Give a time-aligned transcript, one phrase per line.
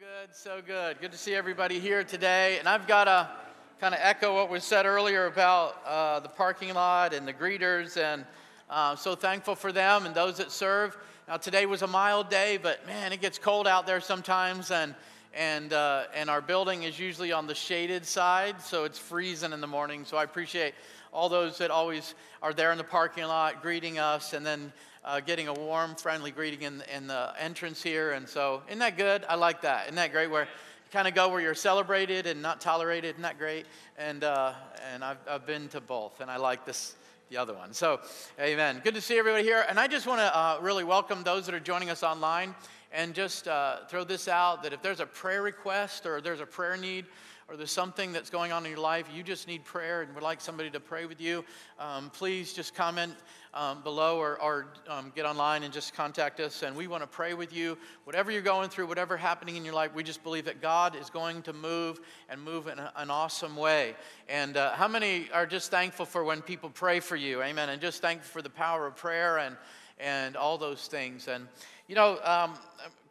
[0.00, 1.00] good, so good.
[1.00, 2.58] Good to see everybody here today.
[2.58, 3.28] And I've got to
[3.80, 7.96] kind of echo what was said earlier about uh, the parking lot and the greeters,
[7.96, 8.24] and
[8.68, 10.96] uh, so thankful for them and those that serve.
[11.28, 14.96] Now, today was a mild day, but man, it gets cold out there sometimes, and
[15.32, 19.60] and uh, and our building is usually on the shaded side, so it's freezing in
[19.60, 20.04] the morning.
[20.04, 20.74] So I appreciate
[21.12, 24.72] all those that always are there in the parking lot greeting us, and then
[25.04, 28.12] uh, getting a warm, friendly greeting in, in the entrance here.
[28.12, 29.24] And so, isn't that good?
[29.28, 29.84] I like that.
[29.84, 30.30] Isn't that great?
[30.30, 30.48] Where you
[30.92, 33.12] kind of go where you're celebrated and not tolerated.
[33.12, 33.66] Isn't that great?
[33.98, 34.54] And, uh,
[34.92, 36.96] and I've, I've been to both, and I like this
[37.30, 37.72] the other one.
[37.72, 38.00] So,
[38.38, 38.80] amen.
[38.84, 39.64] Good to see everybody here.
[39.68, 42.54] And I just want to uh, really welcome those that are joining us online
[42.92, 46.46] and just uh, throw this out that if there's a prayer request or there's a
[46.46, 47.06] prayer need,
[47.48, 50.24] or there's something that's going on in your life, you just need prayer and would
[50.24, 51.44] like somebody to pray with you,
[51.78, 53.14] um, please just comment
[53.52, 56.62] um, below or, or um, get online and just contact us.
[56.62, 57.78] And we want to pray with you.
[58.04, 61.10] Whatever you're going through, whatever happening in your life, we just believe that God is
[61.10, 63.94] going to move and move in a, an awesome way.
[64.28, 67.42] And uh, how many are just thankful for when people pray for you?
[67.42, 67.68] Amen.
[67.68, 69.56] And just thankful for the power of prayer and,
[70.00, 71.28] and all those things.
[71.28, 71.46] And,
[71.86, 72.54] you know, um,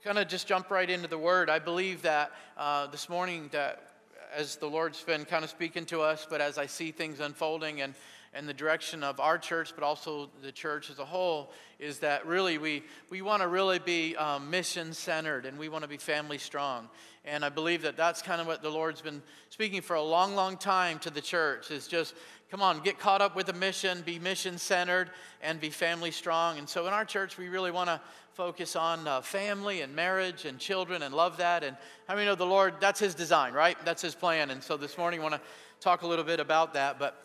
[0.04, 1.50] kind of just jump right into the word.
[1.50, 3.93] I believe that uh, this morning that
[4.36, 7.82] as the Lord's been kind of speaking to us, but as I see things unfolding
[7.82, 7.94] and
[8.34, 12.26] and the direction of our church, but also the church as a whole, is that
[12.26, 15.98] really we, we want to really be um, mission centered and we want to be
[15.98, 16.90] family strong.
[17.26, 20.36] And I believe that that's kind of what the Lord's been speaking for a long,
[20.36, 22.16] long time to the church is just
[22.50, 25.10] come on, get caught up with the mission, be mission centered,
[25.42, 26.60] and be family strong.
[26.60, 28.00] And so in our church, we really want to
[28.34, 31.64] focus on uh, family and marriage and children and love that.
[31.64, 31.76] And
[32.08, 33.78] how many know the Lord, that's His design, right?
[33.86, 34.52] That's His plan.
[34.52, 35.42] And so this morning, I want to
[35.80, 37.00] talk a little bit about that.
[37.00, 37.18] But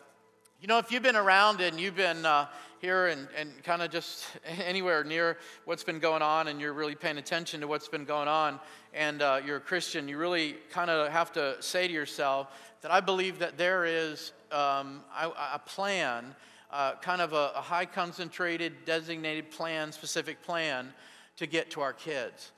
[0.61, 2.47] you know, if you've been around and you've been uh,
[2.79, 4.25] here and, and kind of just
[4.65, 8.27] anywhere near what's been going on and you're really paying attention to what's been going
[8.27, 8.59] on
[8.93, 12.47] and uh, you're a Christian, you really kind of have to say to yourself
[12.81, 16.35] that I believe that there is um, a, a, plan,
[16.71, 20.91] uh, kind of a, a high concentrated, designated plan, specific plan
[21.37, 22.51] to get to our kids.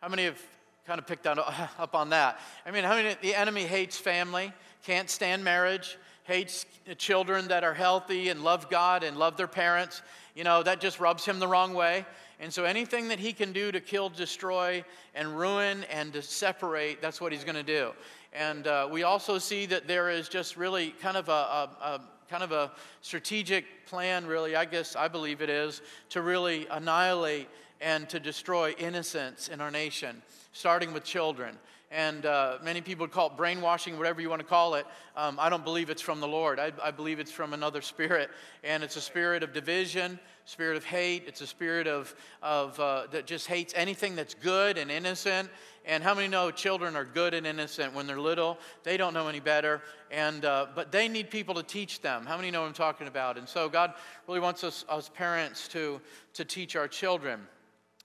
[0.00, 0.40] How many have
[0.86, 2.38] kind of picked up on that?
[2.64, 4.52] I mean, how many, the enemy hates family,
[4.84, 6.66] can't stand marriage, hates
[6.98, 10.02] children that are healthy and love God and love their parents,
[10.34, 12.04] you know, that just rubs him the wrong way.
[12.38, 17.02] And so anything that he can do to kill, destroy, and ruin and to separate,
[17.02, 17.92] that's what he's going to do.
[18.32, 22.00] And uh, we also see that there is just really kind of a, a, a
[22.30, 22.70] kind of a
[23.02, 27.48] strategic plan, really, I guess I believe it is, to really annihilate
[27.80, 30.22] and to destroy innocence in our nation,
[30.52, 31.58] starting with children
[31.90, 34.86] and uh, many people would call it brainwashing, whatever you want to call it.
[35.16, 36.60] Um, I don't believe it's from the Lord.
[36.60, 38.30] I, I, believe it's from another spirit,
[38.62, 41.24] and it's a spirit of division, spirit of hate.
[41.26, 45.50] It's a spirit of, of uh, that just hates anything that's good and innocent.
[45.84, 48.58] And how many know children are good and innocent when they're little?
[48.84, 52.24] They don't know any better, and uh, but they need people to teach them.
[52.24, 53.36] How many know what I'm talking about?
[53.36, 53.94] And so God
[54.28, 56.00] really wants us, as parents, to
[56.34, 57.40] to teach our children.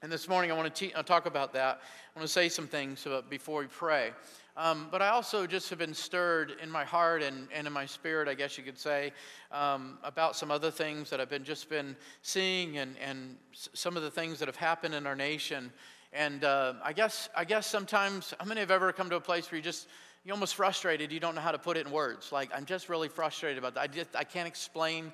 [0.05, 1.81] And this morning, I want to te- I'll talk about that.
[2.15, 4.11] I want to say some things before we pray.
[4.55, 7.87] Um, but I also just have been stirred in my heart and, and in my
[7.87, 9.13] spirit, I guess you could say,
[9.51, 14.03] um, about some other things that I've been just been seeing and, and some of
[14.03, 15.71] the things that have happened in our nation.
[16.13, 19.51] And uh, I guess I guess sometimes, how many have ever come to a place
[19.51, 19.87] where you just
[20.23, 22.31] you're almost frustrated, you don't know how to put it in words?
[22.31, 23.81] Like I'm just really frustrated about that.
[23.81, 25.11] I just I can't explain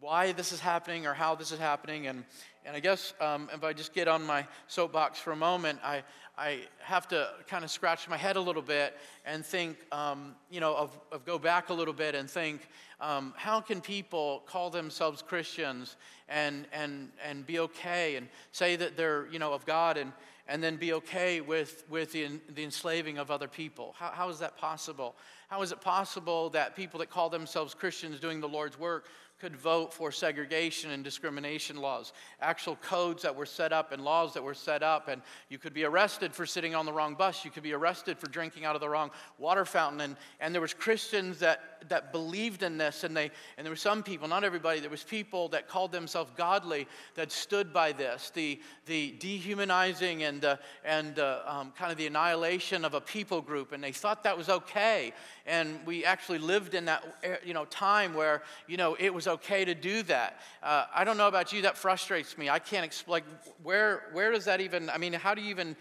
[0.00, 2.06] why this is happening or how this is happening.
[2.06, 2.24] And
[2.64, 6.04] and I guess um, if I just get on my soapbox for a moment, I,
[6.38, 10.60] I have to kind of scratch my head a little bit and think, um, you
[10.60, 12.68] know, of, of, go back a little bit and think,
[13.00, 15.96] um, how can people call themselves Christians
[16.28, 20.12] and, and, and be okay and say that they're, you know, of God and,
[20.46, 23.94] and then be okay with, with the, the enslaving of other people?
[23.98, 25.16] How, how is that possible?
[25.48, 29.06] How is it possible that people that call themselves Christians doing the Lord's work
[29.42, 34.32] could vote for segregation and discrimination laws, actual codes that were set up and laws
[34.34, 35.08] that were set up.
[35.08, 37.44] And you could be arrested for sitting on the wrong bus.
[37.44, 40.00] You could be arrested for drinking out of the wrong water fountain.
[40.00, 43.02] And, and there was Christians that, that believed in this.
[43.02, 46.30] And, they, and there were some people, not everybody, there was people that called themselves
[46.36, 46.86] godly
[47.16, 48.30] that stood by this.
[48.30, 53.42] The, the dehumanizing and, uh, and uh, um, kind of the annihilation of a people
[53.42, 53.72] group.
[53.72, 55.12] And they thought that was okay.
[55.46, 57.04] And we actually lived in that
[57.44, 60.40] you know, time where you know, it was okay to do that.
[60.62, 62.48] Uh, I don't know about you, that frustrates me.
[62.48, 63.22] I can't explain
[63.62, 65.76] where, where does that even, I mean, how do you even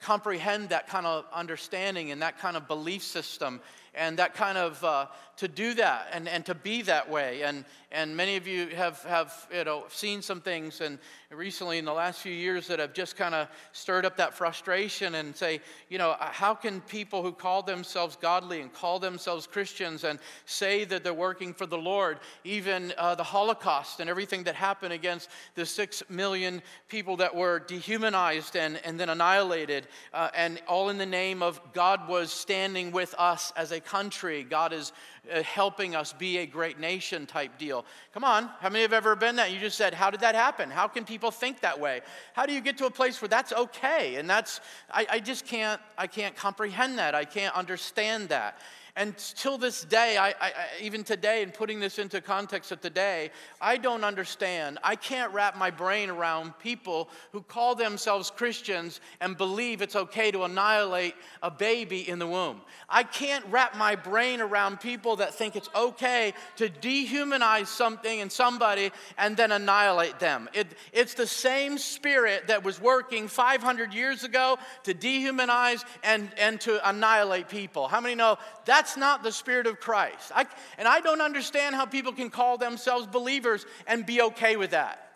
[0.00, 3.60] comprehend that kind of understanding and that kind of belief system
[3.94, 5.06] and that kind of uh,
[5.36, 7.42] to do that and, and to be that way.
[7.42, 10.98] And, and many of you have, have you know, seen some things and
[11.30, 15.16] recently in the last few years that have just kind of stirred up that frustration
[15.16, 20.04] and say you know how can people who call themselves godly and call themselves christians
[20.04, 24.54] and say that they're working for the lord even uh, the holocaust and everything that
[24.54, 29.77] happened against the six million people that were dehumanized and, and then annihilated
[30.12, 34.42] uh, and all in the name of god was standing with us as a country
[34.42, 34.92] god is
[35.30, 37.84] uh, helping us be a great nation type deal.
[38.14, 39.52] Come on, how many have ever been that?
[39.52, 40.70] You just said, How did that happen?
[40.70, 42.00] How can people think that way?
[42.32, 44.16] How do you get to a place where that's okay?
[44.16, 44.60] And that's,
[44.90, 47.14] I, I just can't, I can't comprehend that.
[47.14, 48.58] I can't understand that.
[48.98, 50.52] And till this day, I, I,
[50.82, 53.30] even today, in putting this into context of today,
[53.60, 54.80] I don't understand.
[54.82, 60.32] I can't wrap my brain around people who call themselves Christians and believe it's okay
[60.32, 61.14] to annihilate
[61.44, 62.60] a baby in the womb.
[62.88, 68.32] I can't wrap my brain around people that think it's okay to dehumanize something and
[68.32, 70.48] somebody and then annihilate them.
[70.52, 76.60] It, it's the same spirit that was working 500 years ago to dehumanize and, and
[76.62, 77.86] to annihilate people.
[77.86, 80.32] How many know that's that's not the Spirit of Christ.
[80.34, 80.46] I,
[80.78, 85.10] and I don't understand how people can call themselves believers and be okay with that.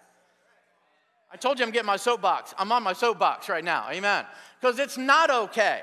[1.33, 2.53] I told you I'm getting my soapbox.
[2.59, 3.87] I'm on my soapbox right now.
[3.91, 4.27] Amen.
[4.61, 5.81] Because it's not okay.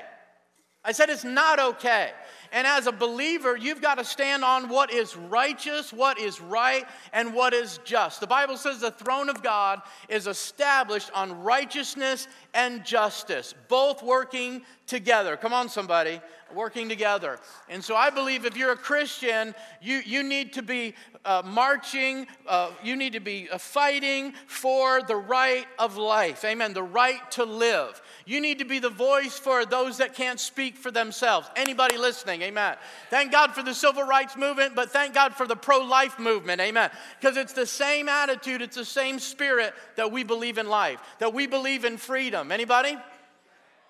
[0.84, 2.12] I said it's not okay.
[2.52, 6.84] And as a believer, you've got to stand on what is righteous, what is right,
[7.12, 8.20] and what is just.
[8.20, 14.62] The Bible says the throne of God is established on righteousness and justice, both working
[14.86, 15.36] together.
[15.36, 16.20] Come on, somebody,
[16.54, 17.38] working together.
[17.68, 20.94] And so I believe if you're a Christian, you, you need to be
[21.24, 26.44] uh, marching, uh, you need to be uh, fighting for the right of life.
[26.44, 26.72] Amen.
[26.72, 28.00] The right to live.
[28.24, 31.48] You need to be the voice for those that can't speak for themselves.
[31.56, 32.42] Anybody listening?
[32.42, 32.76] Amen.
[33.10, 36.60] Thank God for the civil rights movement, but thank God for the pro life movement.
[36.60, 36.90] Amen.
[37.20, 41.34] Because it's the same attitude, it's the same spirit that we believe in life, that
[41.34, 42.50] we believe in freedom.
[42.52, 42.96] Anybody?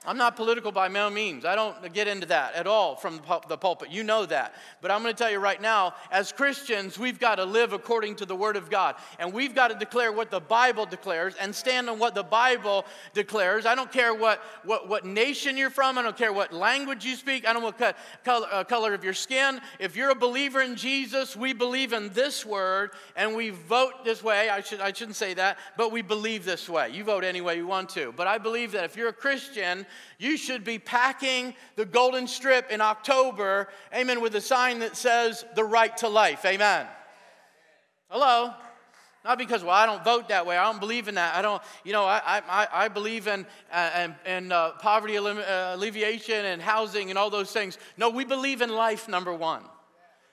[0.06, 1.44] I'm not political by no means.
[1.44, 3.90] I don't get into that at all from the pulpit.
[3.90, 4.54] You know that.
[4.80, 8.16] But I'm going to tell you right now, as Christians, we've got to live according
[8.16, 8.94] to the Word of God.
[9.18, 12.86] And we've got to declare what the Bible declares and stand on what the Bible
[13.12, 13.66] declares.
[13.66, 15.98] I don't care what, what, what nation you're from.
[15.98, 17.46] I don't care what language you speak.
[17.46, 19.60] I don't know what color, uh, color of your skin.
[19.78, 24.24] If you're a believer in Jesus, we believe in this Word and we vote this
[24.24, 24.48] way.
[24.48, 26.88] I, should, I shouldn't say that, but we believe this way.
[26.88, 28.14] You vote any way you want to.
[28.16, 29.84] But I believe that if you're a Christian,
[30.18, 35.44] you should be packing the golden strip in October, amen, with a sign that says
[35.54, 36.86] the right to life, amen.
[38.08, 38.54] Hello?
[39.24, 40.56] Not because, well, I don't vote that way.
[40.56, 41.34] I don't believe in that.
[41.34, 45.74] I don't, you know, I, I, I believe in, uh, in, in uh, poverty uh,
[45.74, 47.76] alleviation and housing and all those things.
[47.98, 49.62] No, we believe in life, number one.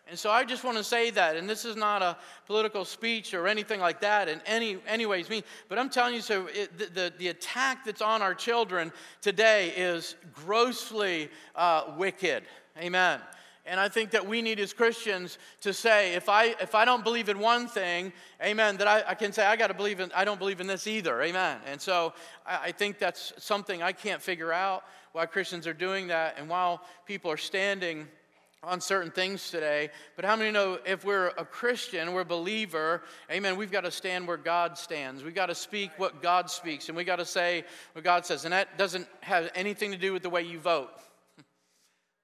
[0.09, 3.33] And so I just want to say that, and this is not a political speech
[3.33, 6.77] or anything like that in any, any ways mean, but I'm telling you, so it,
[6.77, 12.43] the, the, the, attack that's on our children today is grossly uh, wicked.
[12.79, 13.19] Amen.
[13.65, 17.03] And I think that we need as Christians to say, if I, if I don't
[17.03, 20.09] believe in one thing, amen, that I, I can say, I got to believe in,
[20.15, 21.59] I don't believe in this either, amen.
[21.65, 22.13] And so
[22.45, 26.35] I, I think that's something I can't figure out why Christians are doing that.
[26.37, 28.07] And while people are standing
[28.63, 33.03] on certain things today, but how many know if we're a Christian, we're a believer,
[33.31, 35.23] amen, we've got to stand where God stands.
[35.23, 37.63] We've got to speak what God speaks, and we got to say
[37.93, 38.45] what God says.
[38.45, 40.89] And that doesn't have anything to do with the way you vote.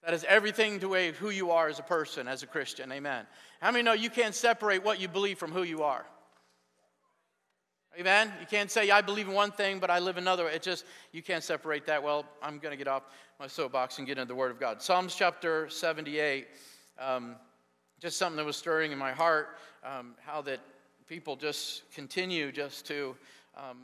[0.03, 3.25] That has everything to who you are as a person, as a Christian, amen.
[3.61, 6.05] How many know you can't separate what you believe from who you are?
[7.99, 8.33] Amen?
[8.39, 10.49] You can't say, I believe in one thing, but I live another.
[10.49, 12.01] It just, you can't separate that.
[12.01, 13.03] Well, I'm going to get off
[13.39, 14.81] my soapbox and get into the Word of God.
[14.81, 16.47] Psalms chapter 78,
[16.97, 17.35] um,
[17.99, 20.59] just something that was stirring in my heart, um, how that
[21.07, 23.15] people just continue just to
[23.55, 23.77] um,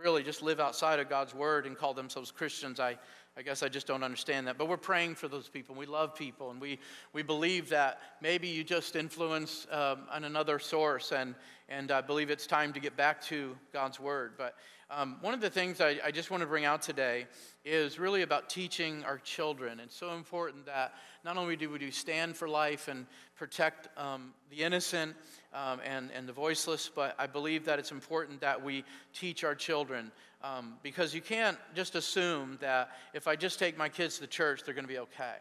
[0.00, 2.78] really just live outside of God's Word and call themselves Christians.
[2.78, 2.96] I,
[3.38, 4.56] I guess I just don't understand that.
[4.56, 5.74] But we're praying for those people.
[5.74, 6.78] We love people, and we,
[7.12, 11.34] we believe that maybe you just influence um, on another source, and,
[11.68, 14.32] and I believe it's time to get back to God's Word.
[14.38, 14.54] But
[14.90, 17.26] um, one of the things I, I just want to bring out today
[17.62, 19.80] is really about teaching our children.
[19.80, 23.04] It's so important that not only do we do stand for life and
[23.36, 25.14] protect um, the innocent
[25.52, 29.54] um, and, and the voiceless, but I believe that it's important that we teach our
[29.54, 30.10] children
[30.46, 34.62] um, because you can't just assume that if I just take my kids to church,
[34.64, 35.36] they're going to be okay.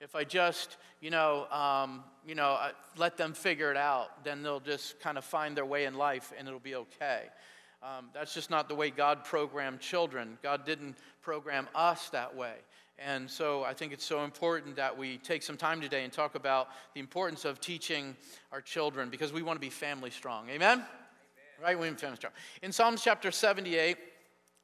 [0.00, 2.58] If I just, you know, um, you know,
[2.96, 6.32] let them figure it out, then they'll just kind of find their way in life
[6.38, 7.24] and it'll be okay.
[7.82, 10.38] Um, that's just not the way God programmed children.
[10.42, 12.54] God didn't program us that way.
[12.98, 16.34] And so I think it's so important that we take some time today and talk
[16.34, 18.14] about the importance of teaching
[18.52, 20.48] our children because we want to be family strong.
[20.50, 20.78] Amen?
[20.78, 20.86] Amen.
[21.62, 21.78] Right?
[21.78, 22.32] We want to be family strong.
[22.62, 23.96] In Psalms chapter 78,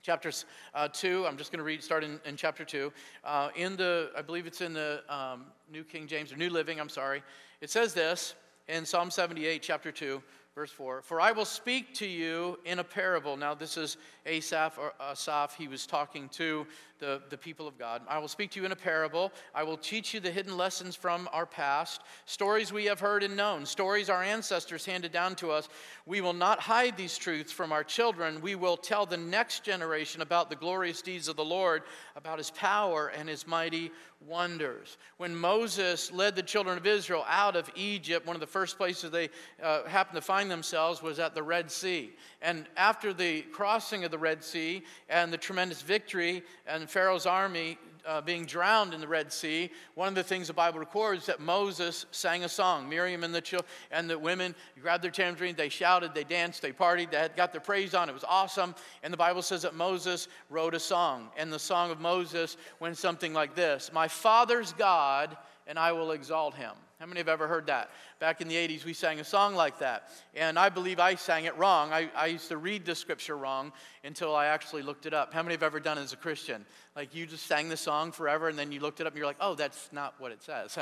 [0.07, 0.31] chapter
[0.77, 2.93] uh, 2, I'm just going to read, start in, in chapter 2.
[3.25, 6.79] Uh, in the, I believe it's in the um, New King James, or New Living,
[6.79, 7.25] I'm sorry.
[7.61, 8.37] It says this
[8.69, 10.23] in Psalm 78, chapter 2.
[10.55, 13.37] Verse 4 For I will speak to you in a parable.
[13.37, 15.55] Now, this is Asaph, or Asaph.
[15.59, 16.67] He was talking to
[16.99, 18.03] the, the people of God.
[18.09, 19.33] I will speak to you in a parable.
[19.55, 23.37] I will teach you the hidden lessons from our past, stories we have heard and
[23.37, 25.69] known, stories our ancestors handed down to us.
[26.07, 28.41] We will not hide these truths from our children.
[28.41, 31.83] We will tell the next generation about the glorious deeds of the Lord,
[32.17, 34.97] about his power and his mighty wonders.
[35.19, 39.11] When Moses led the children of Israel out of Egypt, one of the first places
[39.11, 39.29] they
[39.63, 42.13] uh, happened to find themselves was at the Red Sea.
[42.43, 47.79] And after the crossing of the Red Sea and the tremendous victory and Pharaoh's army
[48.07, 51.41] uh, being drowned in the Red Sea, one of the things the Bible records that
[51.41, 52.89] Moses sang a song.
[52.89, 56.73] Miriam and the children and the women grabbed their tambourine, they shouted, they danced, they
[56.73, 58.09] partied, they had got their praise on.
[58.09, 58.75] It was awesome.
[59.03, 61.29] And the Bible says that Moses wrote a song.
[61.37, 66.13] And the song of Moses went something like this My father's God, and I will
[66.13, 66.73] exalt him.
[66.99, 67.91] How many have ever heard that?
[68.21, 70.09] Back in the 80s, we sang a song like that.
[70.35, 71.93] And I believe I sang it wrong.
[71.93, 73.73] I, I used to read the scripture wrong
[74.03, 75.35] until I actually looked it up.
[75.35, 76.65] How many have ever done it as a Christian?
[76.95, 79.27] Like you just sang the song forever and then you looked it up and you're
[79.27, 80.79] like, oh, that's not what it says.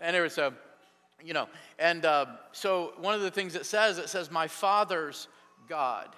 [0.00, 0.38] and it was
[1.24, 5.28] you know, and uh, so one of the things it says, it says, my father's
[5.68, 6.08] God.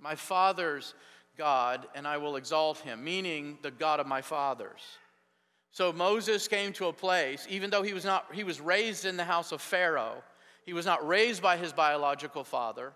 [0.00, 0.94] My father's
[1.38, 4.80] God, and I will exalt him, meaning the God of my fathers.
[5.76, 9.18] So Moses came to a place, even though he was not, he was raised in
[9.18, 10.22] the house of Pharaoh,
[10.64, 12.94] he was not raised by his biological father.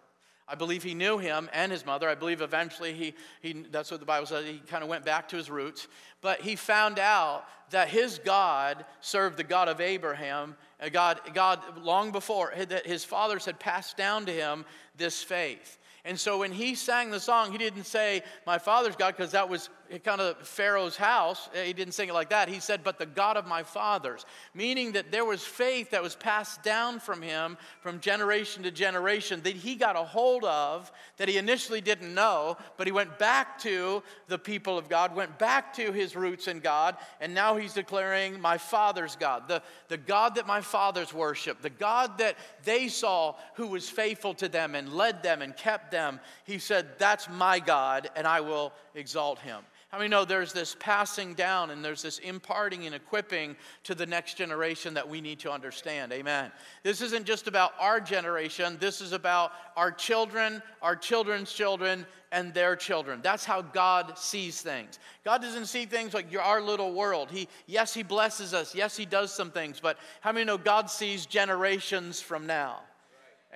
[0.48, 2.08] I believe he knew him and his mother.
[2.08, 5.28] I believe eventually he, he that's what the Bible says, he kind of went back
[5.28, 5.88] to his roots.
[6.22, 11.60] But he found out that his God served the God of Abraham, a God, God
[11.82, 14.64] long before, that his fathers had passed down to him
[14.96, 15.76] this faith.
[16.06, 19.50] And so when he sang the song, he didn't say, My father's God, because that
[19.50, 19.68] was
[19.98, 21.48] kind of Pharaoh's house.
[21.52, 22.48] Eh, he didn't sing it like that.
[22.48, 26.14] He said, But the God of my fathers, meaning that there was faith that was
[26.14, 31.28] passed down from him from generation to generation that he got a hold of that
[31.28, 35.74] he initially didn't know, but he went back to the people of God, went back
[35.74, 40.36] to his roots in God, and now he's declaring, My father's God, the, the God
[40.36, 44.92] that my fathers worship, the God that they saw who was faithful to them and
[44.92, 46.20] led them and kept them.
[46.44, 49.64] He said, That's my God, and I will exalt him.
[49.90, 54.06] How many know there's this passing down and there's this imparting and equipping to the
[54.06, 56.12] next generation that we need to understand?
[56.12, 56.52] Amen.
[56.84, 62.54] This isn't just about our generation, this is about our children, our children's children, and
[62.54, 63.18] their children.
[63.20, 65.00] That's how God sees things.
[65.24, 67.28] God doesn't see things like our little world.
[67.28, 68.72] He, yes, He blesses us.
[68.76, 69.80] Yes, He does some things.
[69.80, 72.82] But how many know God sees generations from now?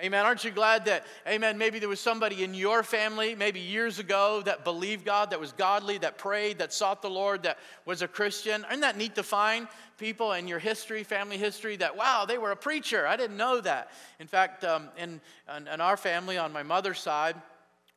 [0.03, 0.25] Amen.
[0.25, 4.41] Aren't you glad that, amen, maybe there was somebody in your family, maybe years ago,
[4.43, 8.07] that believed God, that was godly, that prayed, that sought the Lord, that was a
[8.07, 8.65] Christian?
[8.67, 12.51] Isn't that neat to find people in your history, family history, that, wow, they were
[12.51, 13.07] a preacher?
[13.07, 13.89] I didn't know that.
[14.19, 15.21] In fact, um, in,
[15.55, 17.37] in, our family, on my mother's side,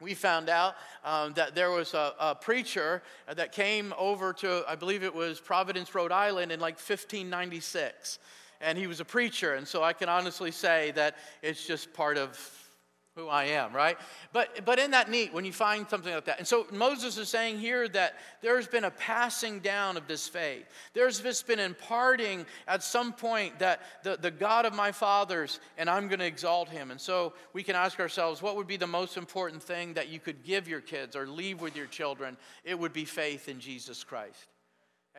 [0.01, 4.77] we found out um, that there was a, a, preacher that came over to, I
[4.77, 8.21] believe it was Providence, Rhode Island in like 1596
[8.61, 9.55] and he was a preacher.
[9.55, 12.39] And so I can honestly say that it's just part of
[13.19, 13.99] who I am, right?
[14.33, 16.39] But, but isn't that neat when you find something like that?
[16.39, 20.65] And so Moses is saying here that there's been a passing down of this faith.
[20.95, 25.91] There's just been imparting at some point that the, the God of my fathers, and
[25.91, 26.93] I'm going to exalt him.
[26.93, 30.21] And so we can ask ourselves, what would be the most important thing that you
[30.21, 32.37] could give your kids or leave with your children?
[32.63, 34.47] It would be faith in Jesus Christ.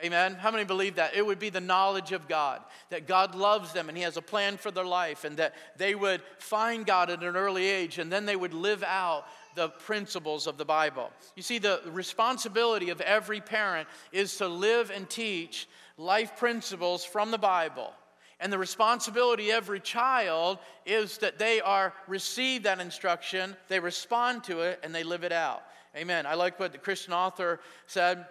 [0.02, 0.34] Amen.
[0.34, 1.14] How many believe that?
[1.14, 4.22] It would be the knowledge of God, that God loves them and He has a
[4.22, 8.10] plan for their life, and that they would find God at an early age and
[8.10, 11.10] then they would live out the principles of the Bible.
[11.36, 17.30] You see, the responsibility of every parent is to live and teach life principles from
[17.30, 17.92] the Bible.
[18.40, 24.44] And the responsibility of every child is that they are receive that instruction, they respond
[24.44, 25.62] to it, and they live it out.
[25.94, 26.24] Amen.
[26.24, 28.24] I like what the Christian author said.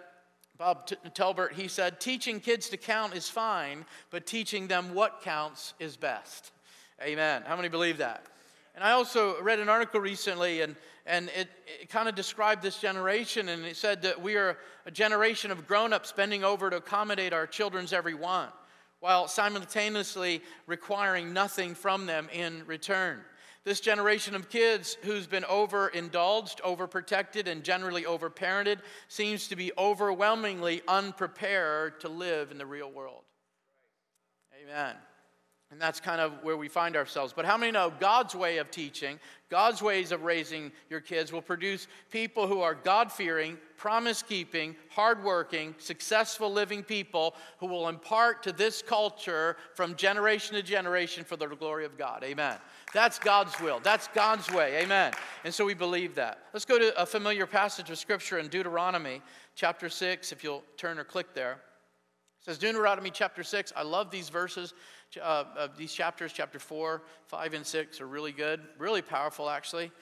[0.60, 5.72] Bob Talbert, he said, teaching kids to count is fine, but teaching them what counts
[5.80, 6.52] is best.
[7.02, 7.44] Amen.
[7.46, 8.26] How many believe that?
[8.74, 10.76] And I also read an article recently, and,
[11.06, 11.48] and it,
[11.80, 15.66] it kind of described this generation, and it said that we are a generation of
[15.66, 18.52] grown ups bending over to accommodate our children's every want,
[18.98, 23.20] while simultaneously requiring nothing from them in return.
[23.64, 30.80] This generation of kids who's been overindulged, overprotected, and generally overparented seems to be overwhelmingly
[30.88, 33.22] unprepared to live in the real world.
[34.62, 34.96] Amen.
[35.70, 37.32] And that's kind of where we find ourselves.
[37.32, 41.42] But how many know God's way of teaching, God's ways of raising your kids will
[41.42, 48.42] produce people who are God fearing, promise keeping, hardworking, successful living people who will impart
[48.42, 52.24] to this culture from generation to generation for the glory of God.
[52.24, 52.56] Amen.
[52.92, 53.80] That's God's will.
[53.80, 54.82] That's God's way.
[54.82, 55.12] Amen.
[55.44, 56.38] And so we believe that.
[56.52, 59.22] Let's go to a familiar passage of Scripture in Deuteronomy
[59.54, 61.52] chapter 6, if you'll turn or click there.
[61.52, 63.72] It says Deuteronomy chapter 6.
[63.76, 64.74] I love these verses
[65.22, 69.92] uh, of these chapters, chapter 4, 5, and 6, are really good, really powerful, actually.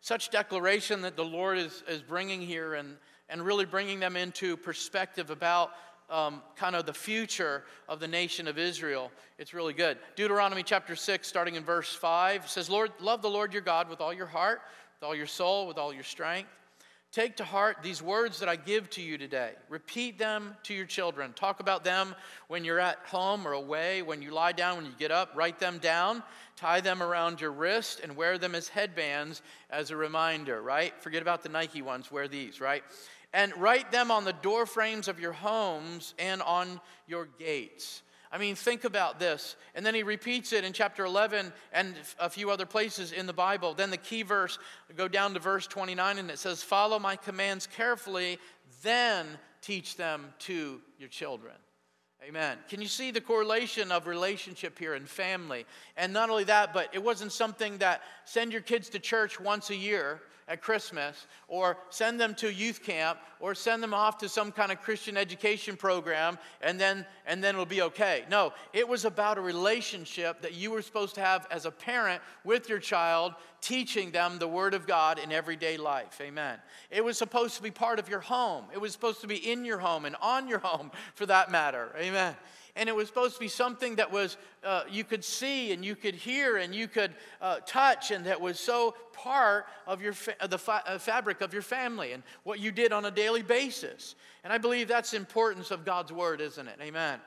[0.00, 2.96] Such declaration that the Lord is, is bringing here and,
[3.28, 5.72] and really bringing them into perspective about
[6.10, 9.10] um, kind of the future of the nation of Israel.
[9.38, 9.98] It's really good.
[10.16, 14.00] Deuteronomy chapter 6, starting in verse 5, says, Lord, love the Lord your God with
[14.00, 14.62] all your heart,
[14.98, 16.48] with all your soul, with all your strength.
[17.10, 19.52] Take to heart these words that I give to you today.
[19.70, 21.32] Repeat them to your children.
[21.32, 22.14] Talk about them
[22.48, 25.30] when you're at home or away, when you lie down, when you get up.
[25.34, 26.22] Write them down,
[26.54, 30.92] tie them around your wrist, and wear them as headbands as a reminder, right?
[31.00, 32.84] Forget about the Nike ones, wear these, right?
[33.32, 38.02] And write them on the door frames of your homes and on your gates.
[38.30, 39.56] I mean, think about this.
[39.74, 43.32] And then he repeats it in chapter 11 and a few other places in the
[43.32, 43.74] Bible.
[43.74, 44.58] Then the key verse,
[44.96, 48.38] go down to verse 29, and it says, Follow my commands carefully,
[48.82, 49.26] then
[49.62, 51.54] teach them to your children.
[52.26, 52.58] Amen.
[52.68, 55.64] Can you see the correlation of relationship here and family?
[55.96, 59.70] And not only that, but it wasn't something that send your kids to church once
[59.70, 64.28] a year at Christmas, or send them to youth camp, or send them off to
[64.28, 68.24] some kind of Christian education program, and then, and then it'll be okay.
[68.30, 72.22] No, it was about a relationship that you were supposed to have as a parent
[72.44, 76.20] with your child, teaching them the Word of God in everyday life.
[76.20, 76.58] Amen.
[76.90, 79.64] It was supposed to be part of your home, it was supposed to be in
[79.64, 81.94] your home and on your home for that matter.
[81.98, 82.34] Amen
[82.78, 85.96] and it was supposed to be something that was uh, you could see and you
[85.96, 90.36] could hear and you could uh, touch and that was so part of your fa-
[90.48, 94.14] the fa- uh, fabric of your family and what you did on a daily basis
[94.44, 97.20] and i believe that's the importance of god's word isn't it amen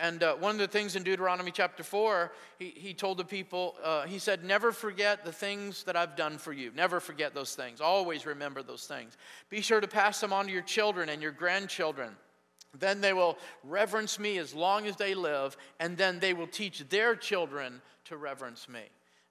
[0.00, 3.74] and uh, one of the things in Deuteronomy chapter 4, he, he told the people,
[3.82, 6.70] uh, he said, Never forget the things that I've done for you.
[6.72, 7.80] Never forget those things.
[7.80, 9.16] Always remember those things.
[9.50, 12.14] Be sure to pass them on to your children and your grandchildren.
[12.76, 16.88] Then they will reverence me as long as they live, and then they will teach
[16.88, 18.82] their children to reverence me.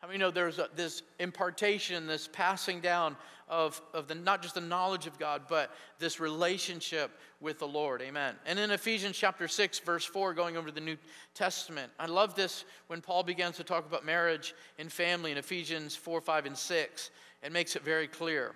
[0.02, 3.15] I mean, you know there's a, this impartation, this passing down
[3.50, 8.02] of, of the, not just the knowledge of God, but this relationship with the Lord.
[8.02, 8.36] Amen.
[8.45, 10.97] And in Ephesians chapter 6, verse 4, going over to the New
[11.34, 15.95] Testament, I love this when Paul begins to talk about marriage and family in Ephesians
[15.95, 17.12] 4, 5, and 6.
[17.41, 18.54] It makes it very clear.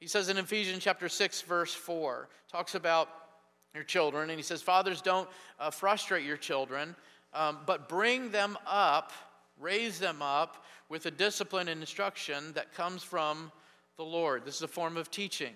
[0.00, 3.08] He says in Ephesians chapter 6, verse 4, talks about
[3.74, 4.30] your children.
[4.30, 6.94] And he says, Fathers, don't uh, frustrate your children,
[7.34, 9.12] um, but bring them up,
[9.58, 13.50] raise them up with a discipline and instruction that comes from
[13.96, 14.44] the Lord.
[14.44, 15.54] This is a form of teaching.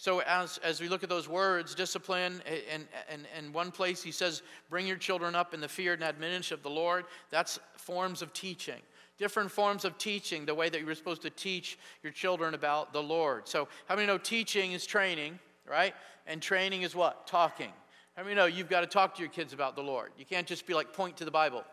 [0.00, 4.42] So, as, as we look at those words, discipline, and in one place he says,
[4.70, 7.04] bring your children up in the fear and admonition of the Lord.
[7.30, 8.80] That's forms of teaching.
[9.18, 13.02] Different forms of teaching, the way that you're supposed to teach your children about the
[13.02, 13.48] Lord.
[13.48, 15.94] So, how many know teaching is training, right?
[16.28, 17.26] And training is what?
[17.26, 17.72] Talking.
[18.16, 20.12] How many know you've got to talk to your kids about the Lord?
[20.16, 21.64] You can't just be like, point to the Bible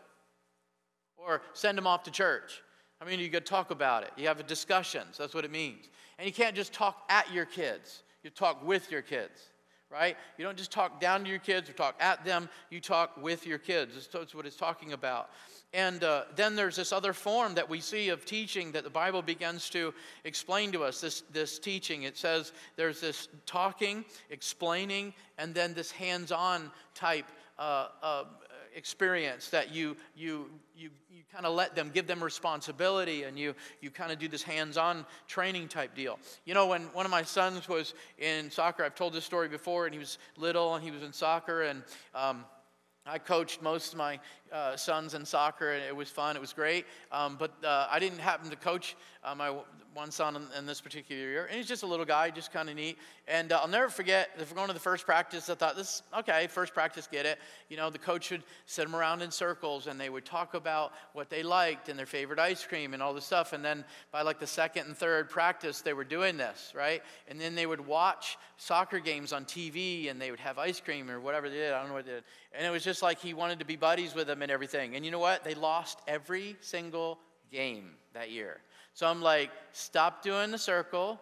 [1.16, 2.62] or send them off to church.
[3.00, 4.10] I mean, you got to talk about it.
[4.16, 5.18] You have discussions.
[5.18, 5.88] That's what it means.
[6.18, 9.50] And you can't just talk at your kids, you talk with your kids,
[9.90, 10.16] right?
[10.36, 13.46] You don't just talk down to your kids or talk at them, you talk with
[13.46, 14.08] your kids.
[14.12, 15.30] That's what it's talking about.
[15.72, 19.22] And uh, then there's this other form that we see of teaching that the Bible
[19.22, 19.92] begins to
[20.24, 22.04] explain to us this, this teaching.
[22.04, 27.26] It says there's this talking, explaining, and then this hands on type
[27.58, 28.24] uh, uh,
[28.76, 33.54] experience that you, you, you, you kind of let them, give them responsibility, and you,
[33.80, 36.18] you kind of do this hands on training type deal.
[36.44, 39.86] You know, when one of my sons was in soccer, I've told this story before,
[39.86, 41.82] and he was little and he was in soccer, and
[42.14, 42.44] um,
[43.06, 44.20] I coached most of my
[44.52, 46.36] uh, sons in soccer, and it was fun.
[46.36, 46.86] It was great.
[47.12, 49.52] Um, but uh, I didn't happen to coach uh, my
[49.96, 51.46] one son in, in, this particular year.
[51.46, 52.98] And he's just a little guy, just kind of neat.
[53.26, 56.02] And uh, I'll never forget, if we're going to the first practice, I thought, this,
[56.18, 57.38] okay, first practice, get it.
[57.70, 60.92] You know, the coach would sit them around in circles, and they would talk about
[61.14, 63.54] what they liked and their favorite ice cream and all this stuff.
[63.54, 67.02] And then by like the second and third practice, they were doing this, right?
[67.26, 71.10] And then they would watch soccer games on TV, and they would have ice cream
[71.10, 71.72] or whatever they did.
[71.72, 72.24] I don't know what they did.
[72.52, 74.96] And it was just like he wanted to be buddies with them and everything.
[74.96, 75.44] And you know what?
[75.44, 77.18] They lost every single
[77.50, 78.60] game that year.
[78.94, 81.20] So I'm like, stop doing the circle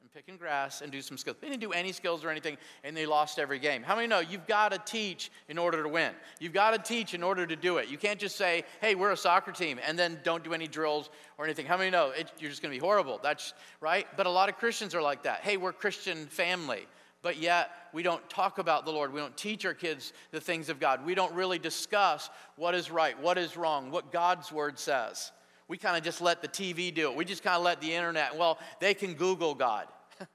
[0.00, 1.36] and picking grass and do some skills.
[1.40, 3.82] They didn't do any skills or anything, and they lost every game.
[3.82, 6.12] How many know you've got to teach in order to win?
[6.38, 7.88] You've got to teach in order to do it.
[7.88, 11.10] You can't just say, hey, we're a soccer team, and then don't do any drills
[11.36, 11.66] or anything.
[11.66, 13.20] How many know it, you're just going to be horrible?
[13.22, 14.06] That's right.
[14.16, 15.40] But a lot of Christians are like that.
[15.40, 16.86] Hey, we're Christian family
[17.22, 19.12] but yet we don't talk about the Lord.
[19.12, 21.04] We don't teach our kids the things of God.
[21.04, 25.32] We don't really discuss what is right, what is wrong, what God's word says.
[25.68, 27.16] We kind of just let the TV do it.
[27.16, 29.86] We just kind of let the internet, well, they can Google God.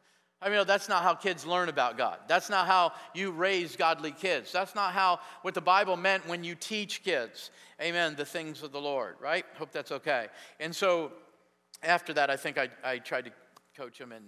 [0.42, 2.20] I mean, that's not how kids learn about God.
[2.28, 4.52] That's not how you raise godly kids.
[4.52, 8.72] That's not how what the Bible meant when you teach kids, amen, the things of
[8.72, 9.46] the Lord, right?
[9.58, 10.28] Hope that's okay.
[10.60, 11.12] And so
[11.84, 13.32] after that, I think I, I tried to
[13.76, 14.24] coach them and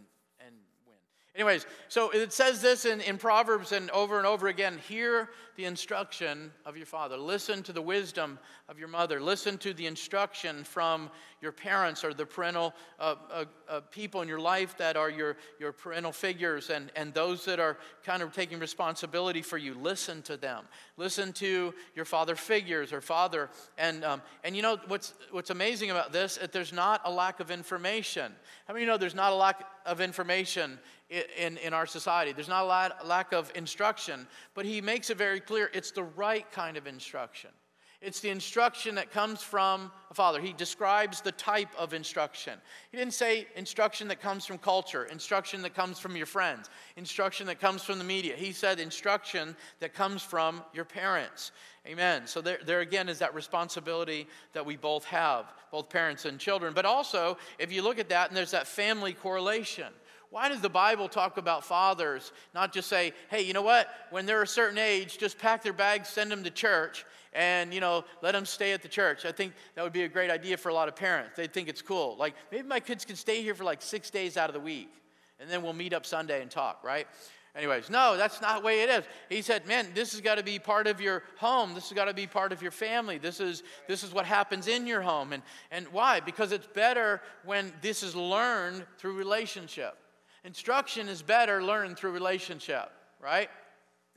[1.37, 5.65] Anyways, so it says this in, in Proverbs and over and over again hear the
[5.65, 7.15] instruction of your father.
[7.15, 9.21] Listen to the wisdom of your mother.
[9.21, 14.27] Listen to the instruction from your parents or the parental uh, uh, uh, people in
[14.27, 18.33] your life that are your, your parental figures and, and those that are kind of
[18.33, 19.75] taking responsibility for you.
[19.75, 20.65] Listen to them.
[20.95, 23.49] Listen to your father figures or father.
[23.77, 26.37] And, um, and you know what's, what's amazing about this?
[26.37, 28.31] Is there's not a lack of information.
[28.67, 32.33] How many you know there's not a lack of information in, in our society.
[32.33, 36.03] There's not a lot, lack of instruction, but he makes it very clear it's the
[36.03, 37.51] right kind of instruction.
[37.99, 40.39] It's the instruction that comes from a father.
[40.39, 42.59] He describes the type of instruction.
[42.91, 47.47] He didn't say instruction that comes from culture, instruction that comes from your friends, instruction
[47.47, 48.35] that comes from the media.
[48.35, 51.51] He said instruction that comes from your parents.
[51.87, 52.27] Amen.
[52.27, 56.73] So there, there again is that responsibility that we both have, both parents and children.
[56.75, 59.87] But also, if you look at that, and there's that family correlation.
[60.29, 63.87] Why does the Bible talk about fathers not just say, hey, you know what?
[64.09, 67.79] When they're a certain age, just pack their bags, send them to church, and, you
[67.79, 69.25] know, let them stay at the church.
[69.25, 71.37] I think that would be a great idea for a lot of parents.
[71.37, 72.17] They'd think it's cool.
[72.17, 74.91] Like, maybe my kids can stay here for like six days out of the week,
[75.39, 77.07] and then we'll meet up Sunday and talk, right?
[77.55, 79.05] Anyways, no, that's not the way it is.
[79.29, 81.73] He said, man, this has got to be part of your home.
[81.73, 83.17] This has got to be part of your family.
[83.17, 85.33] This is, this is what happens in your home.
[85.33, 86.19] And, and why?
[86.19, 89.97] Because it's better when this is learned through relationship.
[90.43, 93.49] Instruction is better learned through relationship, right?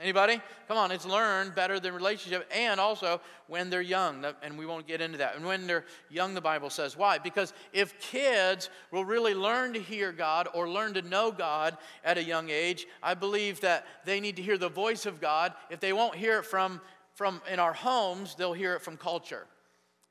[0.00, 0.40] Anybody?
[0.66, 4.87] Come on, it's learned better than relationship, and also when they're young, and we won't
[4.87, 5.37] get into that.
[5.37, 6.96] And when they're young, the Bible says.
[6.96, 7.18] Why?
[7.18, 12.16] Because if kids will really learn to hear God or learn to know God at
[12.16, 15.52] a young age, I believe that they need to hear the voice of God.
[15.68, 16.80] If they won't hear it from,
[17.14, 19.46] from in our homes, they'll hear it from culture.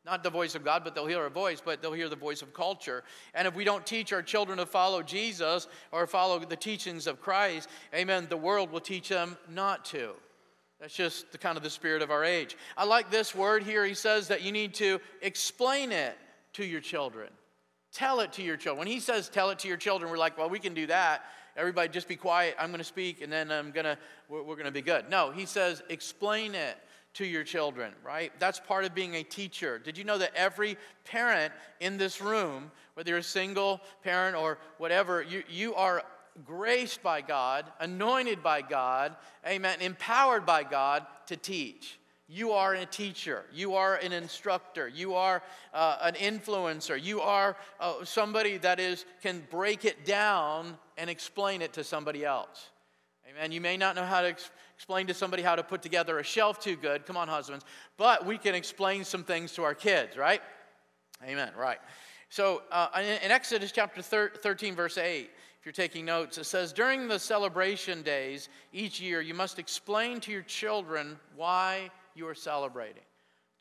[0.10, 2.42] Not the voice of God, but they'll hear a voice, but they'll hear the voice
[2.42, 3.04] of culture.
[3.36, 7.22] And if we don't teach our children to follow Jesus or follow the teachings of
[7.22, 10.14] Christ, amen, the world will teach them not to.
[10.80, 12.58] That's just the kind of the spirit of our age.
[12.76, 13.86] I like this word here.
[13.86, 16.18] He says that you need to explain it
[16.54, 17.30] to your children.
[17.94, 18.80] Tell it to your children.
[18.80, 21.24] When he says tell it to your children, we're like, well, we can do that.
[21.56, 22.56] Everybody just be quiet.
[22.58, 25.08] I'm going to speak and then I'm going to, we're, we're going to be good.
[25.08, 26.78] No, he says explain it
[27.20, 28.32] to your children, right?
[28.40, 29.78] That's part of being a teacher.
[29.78, 31.52] Did you know that every parent
[31.82, 36.02] in this room, whether you're a single parent or whatever, you, you are
[36.46, 42.00] graced by God, anointed by God, amen, empowered by God to teach.
[42.30, 43.44] You are a teacher.
[43.54, 44.88] You are an instructor.
[44.88, 47.04] You are uh, an influencer.
[47.04, 52.24] You are uh, somebody that is can break it down and explain it to somebody
[52.24, 52.70] else.
[53.30, 53.52] Amen.
[53.52, 56.24] You may not know how to ex- explain to somebody how to put together a
[56.24, 57.06] shelf too good.
[57.06, 57.64] Come on, husbands.
[57.96, 60.42] But we can explain some things to our kids, right?
[61.24, 61.52] Amen.
[61.56, 61.78] Right.
[62.30, 67.08] So uh, in Exodus chapter 13, verse 8, if you're taking notes, it says, During
[67.08, 73.04] the celebration days each year, you must explain to your children why you are celebrating.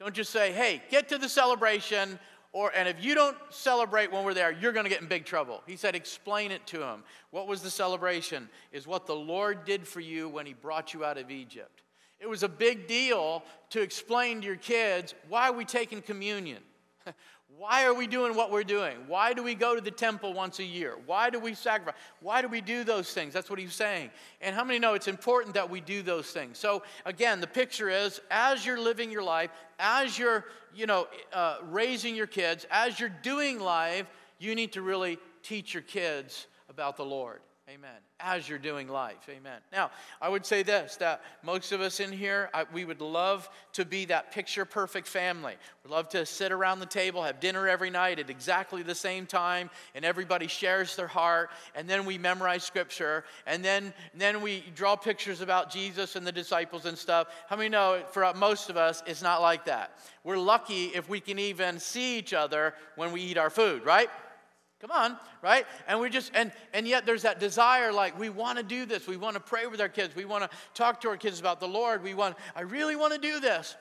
[0.00, 2.20] Don't just say, hey, get to the celebration.
[2.52, 5.26] Or, and if you don't celebrate when we're there, you're going to get in big
[5.26, 5.62] trouble.
[5.66, 7.04] He said, explain it to him.
[7.30, 8.48] What was the celebration?
[8.72, 11.82] Is what the Lord did for you when he brought you out of Egypt.
[12.20, 16.62] It was a big deal to explain to your kids why are we taking communion?
[17.56, 18.96] Why are we doing what we're doing?
[19.06, 20.96] Why do we go to the temple once a year?
[21.06, 21.94] Why do we sacrifice?
[22.20, 23.32] Why do we do those things?
[23.32, 24.10] That's what he's saying.
[24.40, 26.58] And how many know it's important that we do those things?
[26.58, 30.44] So again, the picture is as you're living your life, as you're,
[30.74, 34.06] you know, uh, raising your kids, as you're doing life,
[34.38, 37.40] you need to really teach your kids about the Lord.
[37.70, 37.90] Amen.
[38.18, 39.28] As you're doing life.
[39.28, 39.60] Amen.
[39.72, 39.90] Now,
[40.22, 43.84] I would say this that most of us in here, I, we would love to
[43.84, 45.54] be that picture perfect family.
[45.84, 49.26] We'd love to sit around the table, have dinner every night at exactly the same
[49.26, 54.64] time, and everybody shares their heart, and then we memorize scripture, and then, then we
[54.74, 57.28] draw pictures about Jesus and the disciples and stuff.
[57.50, 59.98] How many know for most of us, it's not like that?
[60.24, 64.08] We're lucky if we can even see each other when we eat our food, right?
[64.80, 65.66] Come on, right?
[65.88, 69.08] And we just and and yet there's that desire like we want to do this.
[69.08, 70.14] We want to pray with our kids.
[70.14, 72.02] We want to talk to our kids about the Lord.
[72.02, 73.76] We want I really want to do this.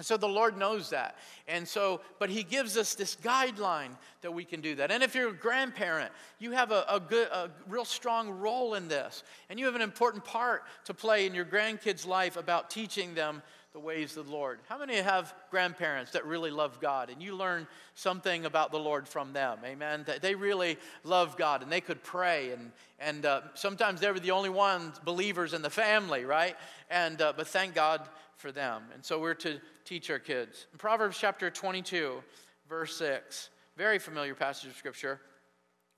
[0.00, 1.16] And so the Lord knows that.
[1.46, 3.90] And so, but He gives us this guideline
[4.22, 4.90] that we can do that.
[4.90, 8.88] And if you're a grandparent, you have a, a good, a real strong role in
[8.88, 9.24] this.
[9.50, 13.42] And you have an important part to play in your grandkids' life about teaching them
[13.72, 14.58] the ways of the Lord.
[14.68, 19.06] How many have grandparents that really love God and you learn something about the Lord
[19.06, 19.58] from them?
[19.64, 20.02] Amen.
[20.06, 24.20] That they really love God and they could pray and and uh, sometimes they were
[24.20, 26.56] the only ones believers in the family, right?
[26.90, 28.82] And uh, but thank God for them.
[28.92, 30.66] And so we're to teach our kids.
[30.72, 32.22] In Proverbs chapter 22,
[32.68, 35.20] verse 6, very familiar passage of scripture,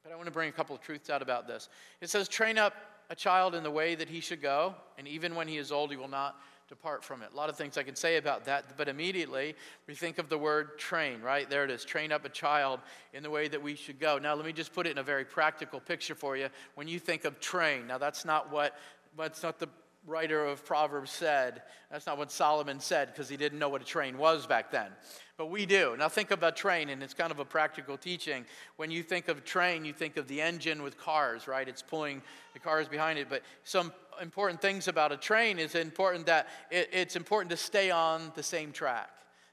[0.03, 1.71] but I want to bring a couple of truths out about this.
[2.03, 2.75] It says, "Train up
[3.09, 5.91] a child in the way that he should go, and even when he is old,
[5.91, 6.37] he will not
[6.69, 7.31] depart from it.
[7.33, 9.55] A lot of things I can say about that, but immediately
[9.87, 11.49] we think of the word train, right?
[11.49, 12.81] There it is train up a child
[13.13, 14.19] in the way that we should go.
[14.19, 16.49] Now, let me just put it in a very practical picture for you.
[16.75, 18.77] When you think of train, now that's not what,
[19.17, 19.69] that's not the
[20.07, 21.63] writer of Proverbs said.
[21.91, 24.89] That's not what Solomon said because he didn't know what a train was back then.
[25.37, 25.97] But we do.
[25.99, 28.45] Now think of a train, and it's kind of a practical teaching.
[28.77, 31.67] When you think of train, you think of the engine with cars, right?
[31.67, 32.23] It's pulling
[32.53, 33.29] the cars behind it.
[33.29, 37.91] But some important things about a train is important that it, it's important to stay
[37.91, 39.11] on the same track.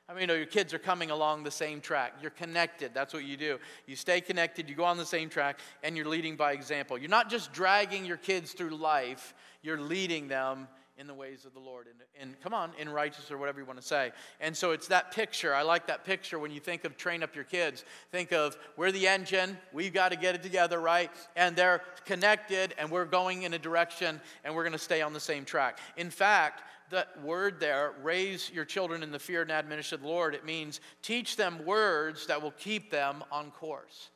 [0.10, 2.13] I mean, you know, your kids are coming along the same track.
[2.19, 2.95] You're connected.
[2.95, 3.60] That's what you do.
[3.86, 6.98] You stay connected, you go on the same track, and you're leading by example.
[6.98, 10.67] You're not just dragging your kids through life, you're leading them
[11.00, 11.88] in the ways of the Lord.
[11.88, 14.12] And, and come on, in righteousness or whatever you want to say.
[14.42, 15.56] And so it's that picture.
[15.56, 17.86] I like that picture when you think of train up your kids.
[18.12, 21.10] Think of we're the engine, we've got to get it together, right?
[21.36, 25.14] And they're connected, and we're going in a direction, and we're going to stay on
[25.14, 25.80] the same track.
[25.96, 30.08] In fact, that word there, raise your children in the fear and admonition of the
[30.08, 34.10] Lord, it means teach them words that will keep them on course.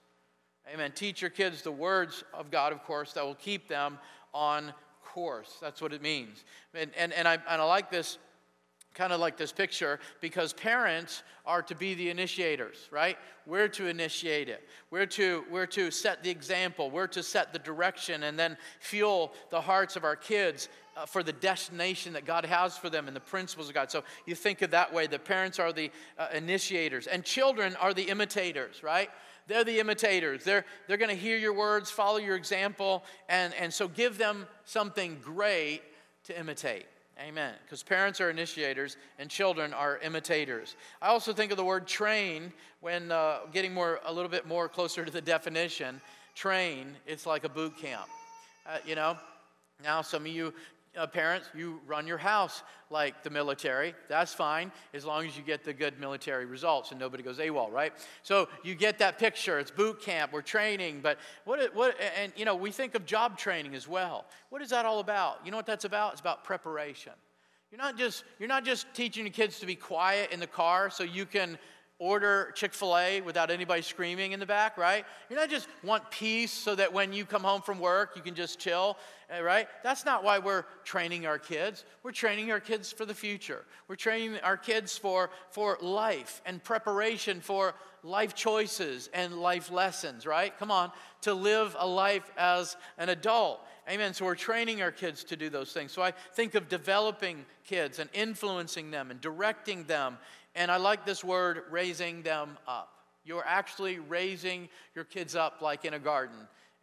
[0.74, 0.92] Amen.
[0.94, 4.00] Teach your kids the words of God, of course, that will keep them
[4.34, 4.74] on
[5.14, 5.58] course.
[5.62, 6.44] That's what it means.
[6.74, 8.18] And, and, and, I, and I like this,
[8.96, 13.18] kind of like this picture, because parents are to be the initiators, right?
[13.46, 14.68] We're to initiate it.
[14.90, 16.90] We're to, we're to set the example.
[16.90, 21.24] We're to set the direction and then fuel the hearts of our kids uh, for
[21.24, 23.92] the destination that God has for them and the principles of God.
[23.92, 25.08] So you think of that way.
[25.08, 29.10] The parents are the uh, initiators, and children are the imitators, right?
[29.48, 30.44] They're the imitators.
[30.44, 34.48] They're, they're going to hear your words, follow your example, and, and so give them
[34.66, 35.82] something great
[36.26, 36.86] to imitate.
[37.20, 37.54] Amen.
[37.64, 40.76] Because parents are initiators and children are imitators.
[41.02, 42.52] I also think of the word train
[42.82, 46.02] when uh, getting more a little bit more closer to the definition.
[46.36, 48.08] Train, it's like a boot camp.
[48.66, 49.16] Uh, you know,
[49.84, 50.54] now some of you
[50.98, 53.96] uh, parents, you run your house like the military.
[54.10, 57.72] That's fine as long as you get the good military results and nobody goes AWOL,
[57.72, 57.94] right?
[58.22, 59.60] So you get that picture.
[59.60, 60.32] It's boot camp.
[60.32, 61.74] We're training, but what?
[61.76, 61.96] What?
[62.18, 64.26] And you know, we think of job training as well.
[64.50, 65.40] What is that all about?
[65.44, 66.14] You know what that's about?
[66.14, 67.14] It's about preparation.
[67.72, 70.92] You're not just you're not just teaching the kids to be quiet in the car
[70.92, 71.58] so you can
[72.04, 75.06] order Chick fil A without anybody screaming in the back, right?
[75.30, 78.36] You're not just want peace so that when you come home from work, you can
[78.36, 78.98] just chill,
[79.30, 79.68] eh, right?
[79.84, 81.86] That's not why we're training our kids.
[82.04, 83.64] We're training our kids for the future.
[83.88, 90.26] We're training our kids for, for life and preparation for life choices and life lessons,
[90.26, 90.58] right?
[90.60, 93.62] Come on, to live a life as an adult.
[93.90, 94.14] Amen.
[94.14, 95.92] So we're training our kids to do those things.
[95.92, 100.18] So I think of developing kids and influencing them and directing them
[100.56, 102.90] and I like this word, raising them up.
[103.26, 106.36] You're actually raising your kids up like in a garden.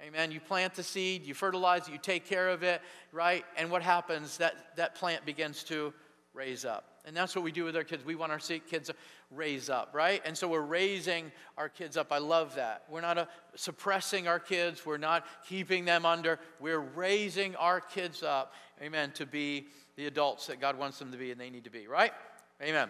[0.02, 0.32] Amen.
[0.32, 2.80] You plant the seed, you fertilize it, you take care of it,
[3.12, 3.44] right?
[3.56, 4.38] And what happens?
[4.38, 5.92] That, that plant begins to
[6.32, 6.84] raise up.
[7.04, 8.04] And that's what we do with our kids.
[8.04, 8.94] We want our kids to
[9.30, 10.22] raise up, right?
[10.24, 12.12] And so we're raising our kids up.
[12.12, 12.84] I love that.
[12.88, 16.38] We're not uh, suppressing our kids, we're not keeping them under.
[16.60, 21.18] We're raising our kids up, amen, to be the adults that God wants them to
[21.18, 22.12] be and they need to be, right?
[22.62, 22.88] Amen.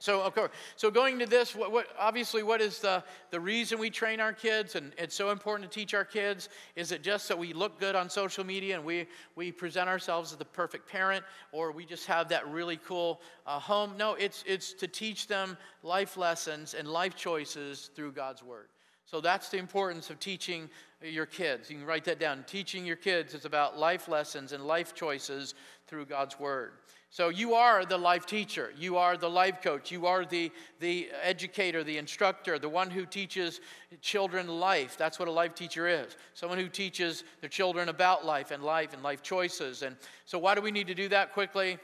[0.00, 3.78] So, of course, so going to this, what, what, obviously, what is the, the reason
[3.78, 4.74] we train our kids?
[4.74, 6.48] And it's so important to teach our kids.
[6.74, 10.32] Is it just that we look good on social media and we, we present ourselves
[10.32, 13.92] as the perfect parent, or we just have that really cool uh, home?
[13.98, 18.68] No, it's, it's to teach them life lessons and life choices through God's Word.
[19.04, 20.70] So that's the importance of teaching
[21.02, 21.68] your kids.
[21.68, 22.44] You can write that down.
[22.46, 25.54] Teaching your kids is about life lessons and life choices
[25.88, 26.72] through God's Word.
[27.12, 31.08] So you are the life teacher, you are the life coach, you are the, the
[31.20, 33.60] educator, the instructor, the one who teaches
[34.00, 34.96] children life.
[34.96, 36.16] That's what a life teacher is.
[36.34, 39.82] Someone who teaches their children about life and life and life choices.
[39.82, 41.78] And so why do we need to do that quickly?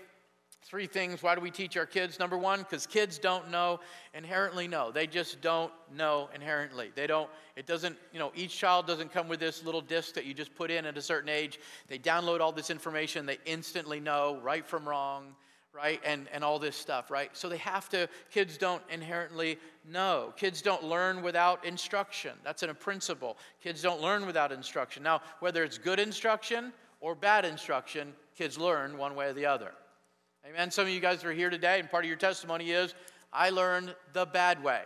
[0.66, 1.22] Three things.
[1.22, 2.18] Why do we teach our kids?
[2.18, 3.78] Number one, because kids don't know
[4.14, 4.90] inherently know.
[4.90, 6.90] They just don't know inherently.
[6.96, 10.26] They don't, it doesn't, you know, each child doesn't come with this little disc that
[10.26, 11.60] you just put in at a certain age.
[11.86, 15.36] They download all this information, they instantly know right from wrong,
[15.72, 16.00] right?
[16.04, 17.30] And, and all this stuff, right?
[17.36, 20.32] So they have to, kids don't inherently know.
[20.36, 22.32] Kids don't learn without instruction.
[22.42, 23.36] That's a principle.
[23.62, 25.04] Kids don't learn without instruction.
[25.04, 29.72] Now, whether it's good instruction or bad instruction, kids learn one way or the other.
[30.48, 30.70] Amen.
[30.70, 32.94] Some of you guys are here today, and part of your testimony is
[33.32, 34.82] I learned the bad way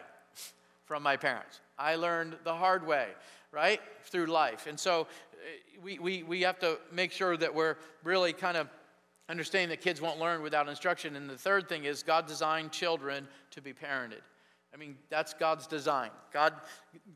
[0.87, 1.61] from my parents.
[1.79, 3.09] I learned the hard way,
[3.53, 4.67] right, through life.
[4.67, 8.69] And so eh, we, we, we have to make sure that we're really kind of
[9.29, 11.15] understanding that kids won't learn without instruction.
[11.15, 14.23] And the third thing is God designed children to be parented.
[14.73, 16.11] I mean, that's God's design.
[16.33, 16.55] God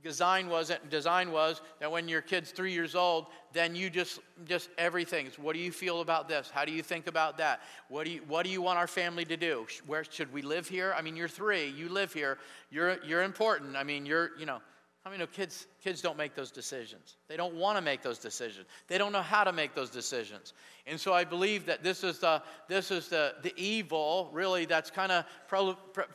[0.02, 4.70] design wasn't design was that when your kid's three years old, then you just just
[4.76, 5.28] everything.
[5.36, 6.50] What do you feel about this?
[6.50, 7.60] How do you think about that?
[7.88, 9.66] What do you what do you want our family to do?
[9.86, 10.94] Where should we live here?
[10.96, 11.68] I mean, you're three.
[11.68, 12.38] You live here.
[12.70, 13.76] You're you're important.
[13.76, 14.60] I mean, you're you know.
[15.04, 17.16] How I many know kids, kids don't make those decisions?
[17.28, 18.66] They don't want to make those decisions.
[18.88, 20.54] They don't know how to make those decisions.
[20.86, 24.90] And so I believe that this is the, this is the, the evil, really, that's
[24.90, 25.26] kind of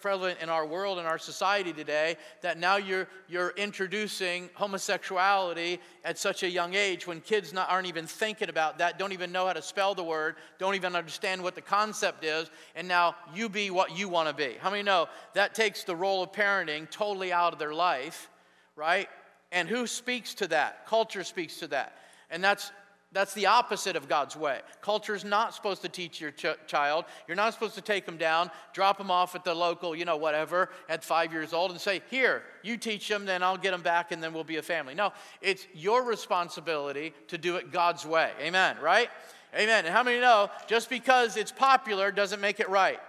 [0.02, 6.18] prevalent in our world and our society today, that now you're, you're introducing homosexuality at
[6.18, 9.46] such a young age when kids not, aren't even thinking about that, don't even know
[9.46, 13.50] how to spell the word, don't even understand what the concept is, and now you
[13.50, 14.56] be what you want to be.
[14.60, 18.32] How many know that takes the role of parenting totally out of their life?
[18.80, 19.10] Right?
[19.52, 20.88] And who speaks to that?
[20.88, 21.98] Culture speaks to that.
[22.32, 22.72] And that's
[23.12, 24.60] that's the opposite of God's way.
[24.82, 27.06] Culture is not supposed to teach your ch- child.
[27.28, 30.18] You're not supposed to take them down, drop them off at the local, you know,
[30.18, 33.82] whatever, at five years old, and say, Here, you teach them, then I'll get them
[33.82, 34.94] back, and then we'll be a family.
[34.94, 35.12] No,
[35.42, 38.32] it's your responsibility to do it God's way.
[38.42, 39.10] Amen, right?
[39.56, 39.86] Amen.
[39.86, 43.00] And how many know just because it's popular doesn't make it right?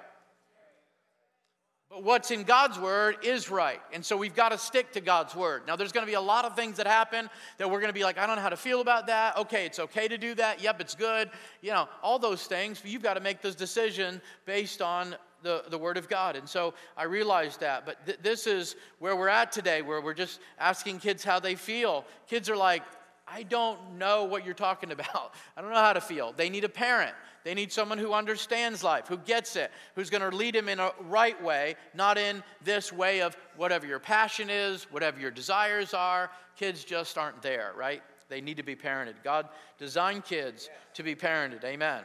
[1.91, 3.81] But what's in God's word is right.
[3.93, 5.63] And so we've got to stick to God's word.
[5.67, 7.99] Now, there's going to be a lot of things that happen that we're going to
[7.99, 9.37] be like, I don't know how to feel about that.
[9.37, 10.63] Okay, it's okay to do that.
[10.63, 11.31] Yep, it's good.
[11.63, 12.81] You know, all those things.
[12.81, 16.37] But you've got to make those decisions based on the, the word of God.
[16.37, 17.85] And so I realized that.
[17.85, 21.57] But th- this is where we're at today, where we're just asking kids how they
[21.57, 22.05] feel.
[22.29, 22.85] Kids are like,
[23.33, 25.35] I don't know what you're talking about.
[25.57, 26.33] I don't know how to feel.
[26.37, 27.15] They need a parent.
[27.43, 30.79] They need someone who understands life, who gets it, who's going to lead them in
[30.79, 35.95] a right way, not in this way of whatever your passion is, whatever your desires
[35.95, 36.31] are.
[36.57, 38.03] Kids just aren't there, right?
[38.29, 39.15] They need to be parented.
[39.25, 41.65] God designed kids to be parented.
[41.65, 42.03] Amen.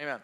[0.00, 0.20] Amen.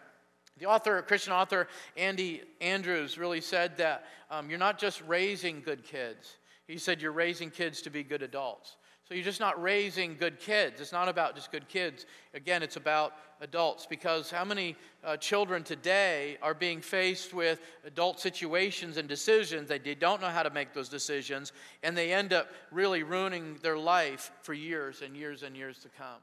[0.57, 5.83] The author, Christian author Andy Andrews, really said that um, you're not just raising good
[5.83, 6.37] kids.
[6.67, 8.77] He said you're raising kids to be good adults.
[9.09, 10.79] So you're just not raising good kids.
[10.79, 12.05] It's not about just good kids.
[12.35, 18.19] Again, it's about adults because how many uh, children today are being faced with adult
[18.19, 22.51] situations and decisions they don't know how to make those decisions and they end up
[22.69, 26.21] really ruining their life for years and years and years to come.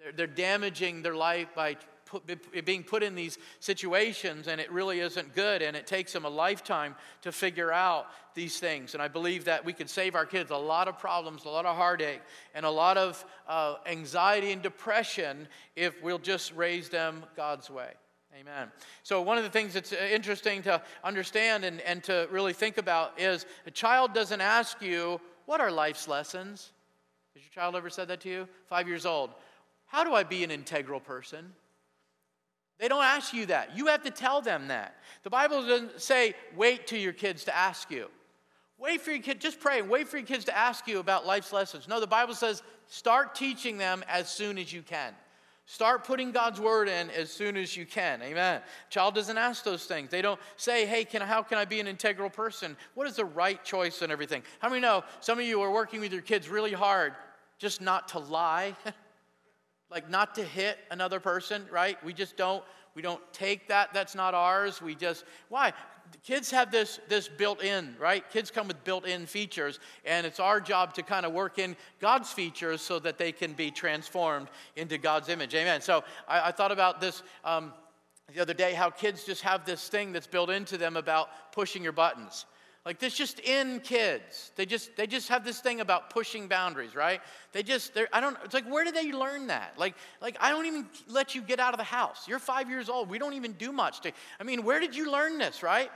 [0.00, 1.76] They're, they're damaging their life by
[2.12, 6.24] put, being put in these situations and it really isn't good and it takes them
[6.26, 10.26] a lifetime to figure out these things and i believe that we could save our
[10.26, 12.20] kids a lot of problems a lot of heartache
[12.54, 17.92] and a lot of uh, anxiety and depression if we'll just raise them god's way
[18.40, 18.72] Amen.
[19.02, 23.20] So, one of the things that's interesting to understand and, and to really think about
[23.20, 26.72] is a child doesn't ask you, What are life's lessons?
[27.34, 28.48] Has your child ever said that to you?
[28.68, 29.32] Five years old.
[29.92, 31.52] How do I be an integral person?
[32.82, 33.76] They don't ask you that.
[33.76, 34.96] You have to tell them that.
[35.22, 38.08] The Bible doesn't say, wait till your kids to ask you.
[38.76, 41.24] Wait for your kid, just pray and wait for your kids to ask you about
[41.24, 41.86] life's lessons.
[41.86, 45.14] No, the Bible says, start teaching them as soon as you can.
[45.64, 48.20] Start putting God's word in as soon as you can.
[48.20, 48.60] Amen.
[48.90, 50.10] Child doesn't ask those things.
[50.10, 52.76] They don't say, hey, can, how can I be an integral person?
[52.94, 54.42] What is the right choice and everything?
[54.58, 57.14] How many know some of you are working with your kids really hard
[57.58, 58.74] just not to lie?
[59.92, 62.02] like not to hit another person, right?
[62.04, 64.82] We just don't we don't take that that's not ours.
[64.82, 65.72] We just why?
[66.24, 68.28] Kids have this this built in, right?
[68.30, 71.76] Kids come with built in features, and it's our job to kind of work in
[72.00, 75.54] God's features so that they can be transformed into God's image.
[75.54, 75.80] Amen.
[75.80, 77.22] So I, I thought about this.
[77.44, 77.72] Um,
[78.34, 81.82] the other day, how kids just have this thing that's built into them about pushing
[81.82, 82.46] your buttons.
[82.84, 84.50] Like this just in kids.
[84.56, 87.20] They just they just have this thing about pushing boundaries, right?
[87.52, 89.74] They just I don't it's like where did they learn that?
[89.78, 92.26] Like like I don't even let you get out of the house.
[92.26, 93.08] You're 5 years old.
[93.08, 95.90] We don't even do much to I mean, where did you learn this, right?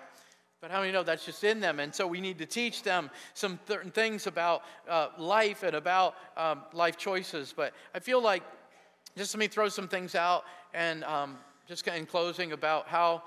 [0.61, 1.81] But how many know that's just in them?
[1.81, 6.15] And so we need to teach them some certain things about uh, life and about
[6.37, 7.53] um, life choices.
[7.55, 8.43] But I feel like,
[9.17, 10.45] just let me throw some things out.
[10.73, 11.37] And um,
[11.69, 13.23] just in closing about how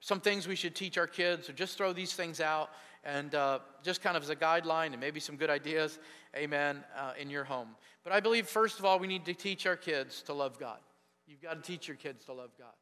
[0.00, 2.70] some things we should teach our kids, or just throw these things out
[3.04, 5.98] and uh, just kind of as a guideline and maybe some good ideas,
[6.36, 7.68] amen, uh, in your home.
[8.02, 10.78] But I believe, first of all, we need to teach our kids to love God.
[11.26, 12.72] You've got to teach your kids to love God.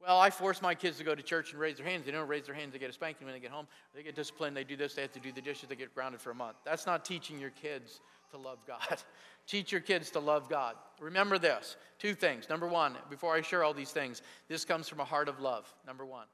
[0.00, 2.06] Well, I force my kids to go to church and raise their hands.
[2.06, 3.66] They don't raise their hands, they get a spanking when they get home.
[3.94, 6.20] They get disciplined, they do this, they have to do the dishes, they get grounded
[6.20, 6.56] for a month.
[6.64, 8.00] That's not teaching your kids
[8.30, 8.78] to love God.
[9.46, 10.74] Teach your kids to love God.
[11.00, 12.48] Remember this two things.
[12.50, 15.72] Number one, before I share all these things, this comes from a heart of love.
[15.86, 16.26] Number one.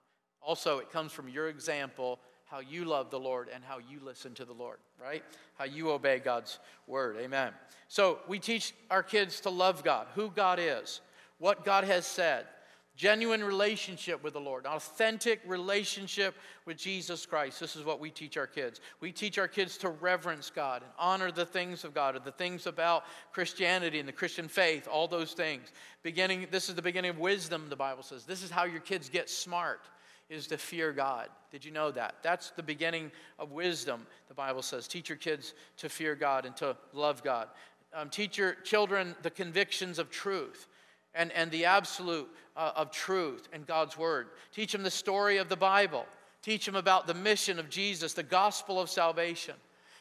[0.42, 2.18] Also, it comes from your example,
[2.55, 5.24] how you love the Lord and how you listen to the Lord, right?
[5.59, 7.16] How you obey God's word.
[7.18, 7.50] Amen.
[7.88, 11.00] So we teach our kids to love God, who God is,
[11.38, 12.46] what God has said,
[12.94, 17.59] genuine relationship with the Lord, authentic relationship with Jesus Christ.
[17.59, 18.80] This is what we teach our kids.
[19.00, 22.30] We teach our kids to reverence God and honor the things of God, or the
[22.30, 23.02] things about
[23.32, 25.72] Christianity and the Christian faith, all those things.
[26.05, 28.24] Beginning, this is the beginning of wisdom, the Bible says.
[28.24, 29.80] This is how your kids get smart
[30.29, 31.29] is to fear God.
[31.51, 32.16] Did you know that?
[32.22, 34.89] That's the beginning of wisdom, the Bible says.
[34.89, 37.49] Teach your kids to fear God and to love God.
[37.93, 40.66] Um, teach your children the convictions of truth
[41.14, 44.29] and, and the absolute uh, of truth and God's word.
[44.53, 46.07] Teach them the story of the Bible.
[46.43, 49.55] Teach them about the mission of Jesus, the gospel of salvation.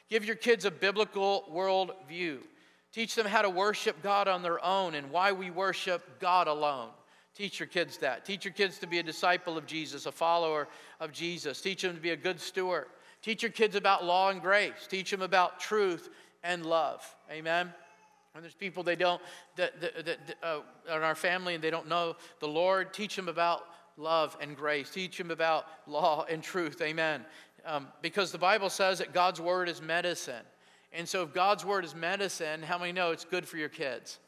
[0.09, 2.39] Give your kids a biblical worldview.
[2.91, 6.89] Teach them how to worship God on their own and why we worship God alone.
[7.35, 8.25] Teach your kids that.
[8.25, 10.67] Teach your kids to be a disciple of Jesus, a follower
[10.99, 11.61] of Jesus.
[11.61, 12.85] Teach them to be a good steward.
[13.23, 14.87] Teach your kids about law and grace.
[14.87, 16.09] Teach them about truth
[16.43, 17.03] and love.
[17.31, 17.73] Amen.
[18.33, 19.21] When there's people they don't
[19.55, 23.29] that, that, that uh, in our family and they don't know the Lord, teach them
[23.29, 23.63] about
[23.97, 24.89] love and grace.
[24.89, 26.81] Teach them about law and truth.
[26.81, 27.25] Amen.
[27.65, 30.43] Um, because the Bible says that God's word is medicine.
[30.91, 34.19] And so, if God's word is medicine, how many know it's good for your kids?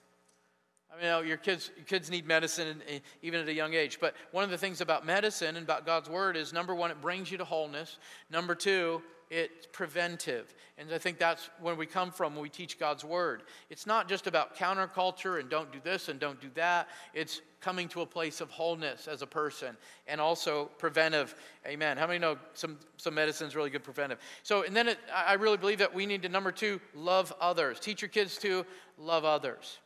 [0.95, 2.81] I mean, you know, your kids, your kids need medicine
[3.21, 3.99] even at a young age.
[3.99, 7.01] But one of the things about medicine and about God's word is number one, it
[7.01, 7.97] brings you to wholeness.
[8.31, 10.53] Number two, it's preventive.
[10.77, 13.43] And I think that's where we come from when we teach God's word.
[13.69, 16.87] It's not just about counterculture and don't do this and don't do that.
[17.13, 19.75] It's coming to a place of wholeness as a person
[20.07, 21.35] and also preventive.
[21.65, 21.97] Amen.
[21.97, 24.19] How many know some, some medicine is really good preventive?
[24.43, 27.79] So, and then it, I really believe that we need to, number two, love others.
[27.79, 28.65] Teach your kids to
[28.97, 29.79] love others.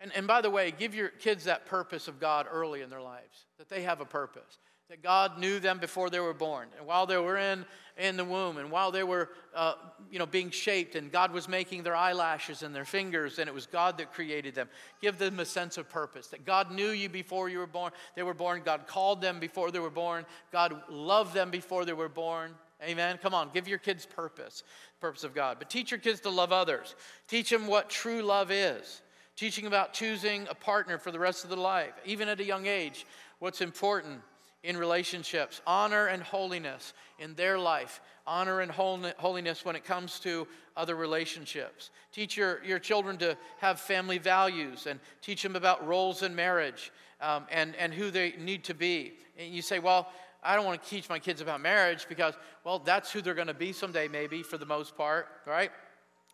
[0.00, 3.00] And, and by the way, give your kids that purpose of God early in their
[3.00, 4.58] lives, that they have a purpose,
[4.90, 6.68] that God knew them before they were born.
[6.76, 7.64] And while they were in,
[7.96, 9.74] in the womb, and while they were uh,
[10.10, 13.54] you know, being shaped, and God was making their eyelashes and their fingers, and it
[13.54, 14.68] was God that created them,
[15.00, 17.90] give them a sense of purpose, that God knew you before you were born.
[18.14, 18.60] They were born.
[18.64, 20.26] God called them before they were born.
[20.52, 22.54] God loved them before they were born.
[22.82, 23.18] Amen.
[23.22, 24.62] Come on, give your kids purpose,
[25.00, 25.56] purpose of God.
[25.58, 26.94] But teach your kids to love others.
[27.26, 29.00] Teach them what true love is
[29.36, 32.66] teaching about choosing a partner for the rest of their life, even at a young
[32.66, 33.06] age,
[33.38, 34.20] what's important
[34.62, 40.46] in relationships, honor and holiness in their life, honor and holiness when it comes to
[40.76, 41.90] other relationships.
[42.12, 46.90] Teach your, your children to have family values and teach them about roles in marriage
[47.20, 49.12] um, and, and who they need to be.
[49.38, 50.08] And you say, well,
[50.42, 52.34] I don't want to teach my kids about marriage because,
[52.64, 55.70] well, that's who they're going to be someday, maybe, for the most part, right?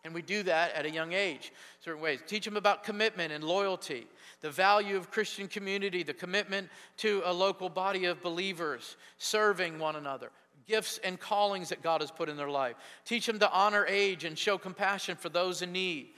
[0.03, 2.19] And we do that at a young age, certain ways.
[2.27, 4.05] Teach them about commitment and loyalty,
[4.41, 9.95] the value of Christian community, the commitment to a local body of believers, serving one
[9.95, 10.29] another,
[10.67, 12.75] gifts and callings that God has put in their life.
[13.05, 16.09] Teach them to honor age and show compassion for those in need.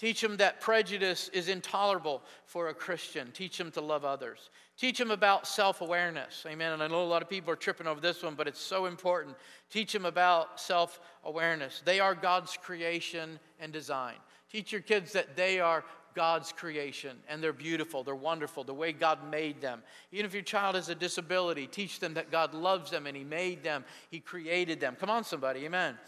[0.00, 3.30] Teach them that prejudice is intolerable for a Christian.
[3.32, 4.48] Teach them to love others.
[4.78, 6.42] Teach them about self awareness.
[6.48, 6.72] Amen.
[6.72, 8.86] And I know a lot of people are tripping over this one, but it's so
[8.86, 9.36] important.
[9.68, 11.82] Teach them about self awareness.
[11.84, 14.14] They are God's creation and design.
[14.50, 15.84] Teach your kids that they are
[16.14, 19.82] God's creation and they're beautiful, they're wonderful, the way God made them.
[20.12, 23.22] Even if your child has a disability, teach them that God loves them and He
[23.22, 24.96] made them, He created them.
[24.98, 25.66] Come on, somebody.
[25.66, 25.98] Amen.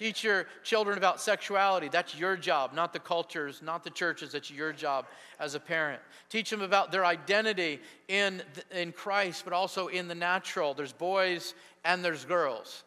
[0.00, 1.90] Teach your children about sexuality.
[1.90, 4.32] That's your job, not the cultures, not the churches.
[4.32, 5.04] That's your job
[5.38, 6.00] as a parent.
[6.30, 10.72] Teach them about their identity in, in Christ, but also in the natural.
[10.72, 11.52] There's boys
[11.84, 12.82] and there's girls.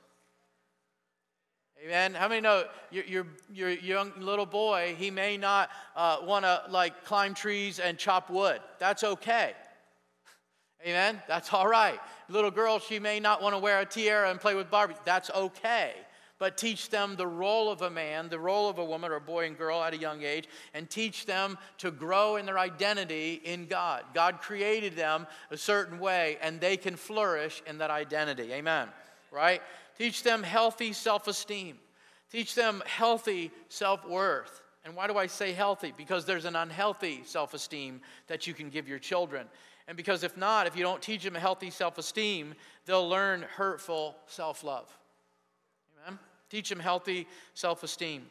[1.86, 2.16] Amen.
[2.16, 6.64] How many know your, your, your young little boy, he may not uh, want to
[6.68, 8.60] like climb trees and chop wood.
[8.80, 9.54] That's okay.
[10.82, 11.22] Amen.
[11.28, 12.00] That's all right.
[12.28, 14.96] Little girl, she may not want to wear a tiara and play with Barbie.
[15.06, 15.94] That's okay
[16.44, 19.46] but teach them the role of a man, the role of a woman or boy
[19.46, 23.66] and girl at a young age, and teach them to grow in their identity in
[23.66, 24.04] God.
[24.14, 28.52] God created them a certain way, and they can flourish in that identity.
[28.52, 28.90] Amen.
[29.32, 29.62] Right?
[29.98, 31.78] Teach them healthy self esteem,
[32.30, 34.64] teach them healthy self worth.
[34.84, 35.94] And why do I say healthy?
[35.96, 39.48] Because there's an unhealthy self esteem that you can give your children.
[39.88, 42.54] And because if not, if you don't teach them a healthy self esteem,
[42.86, 44.94] they'll learn hurtful self love.
[46.54, 47.26] Teach them healthy
[47.56, 48.28] self esteem.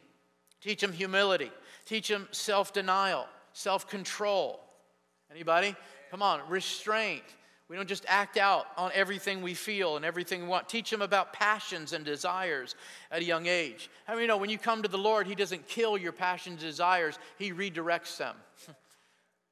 [0.61, 1.51] Teach them humility.
[1.85, 4.61] Teach them self denial, self control.
[5.29, 5.75] Anybody?
[6.09, 7.25] Come on, restraint.
[7.67, 10.69] We don't just act out on everything we feel and everything we want.
[10.69, 12.75] Teach them about passions and desires
[13.11, 13.89] at a young age.
[14.05, 16.63] How many you know when you come to the Lord, He doesn't kill your passions
[16.63, 18.37] and desires, He redirects them.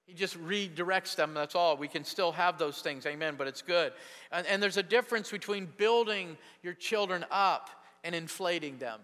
[0.07, 1.77] He just redirects them, that's all.
[1.77, 3.93] We can still have those things, amen, but it's good.
[4.29, 7.69] And, and there's a difference between building your children up
[8.03, 8.99] and inflating them.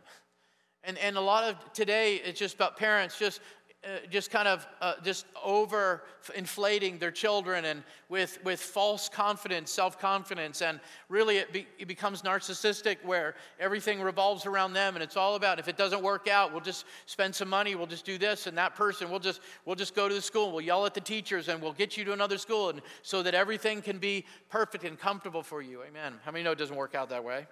[0.84, 3.42] And, and a lot of today, it's just about parents just
[3.84, 6.02] uh, just kind of uh, just over
[6.36, 10.80] inflating their children and with, with false confidence, self confidence, and
[11.10, 15.60] really it, be, it becomes narcissistic where everything revolves around them and it's all about
[15.60, 18.58] if it doesn't work out, we'll just spend some money, we'll just do this and
[18.58, 21.48] that person, we'll just we'll just go to the school, we'll yell at the teachers,
[21.48, 24.98] and we'll get you to another school, and so that everything can be perfect and
[25.00, 25.84] comfortable for you.
[25.84, 26.14] Amen.
[26.26, 27.46] How many know it doesn't work out that way?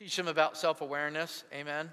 [0.00, 1.44] Teach them about self awareness.
[1.52, 1.90] Amen.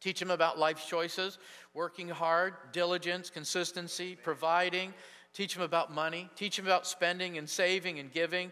[0.00, 1.38] Teach them about life choices,
[1.72, 4.92] working hard, diligence, consistency, providing.
[5.34, 6.28] Teach them about money.
[6.34, 8.50] Teach them about spending and saving and giving.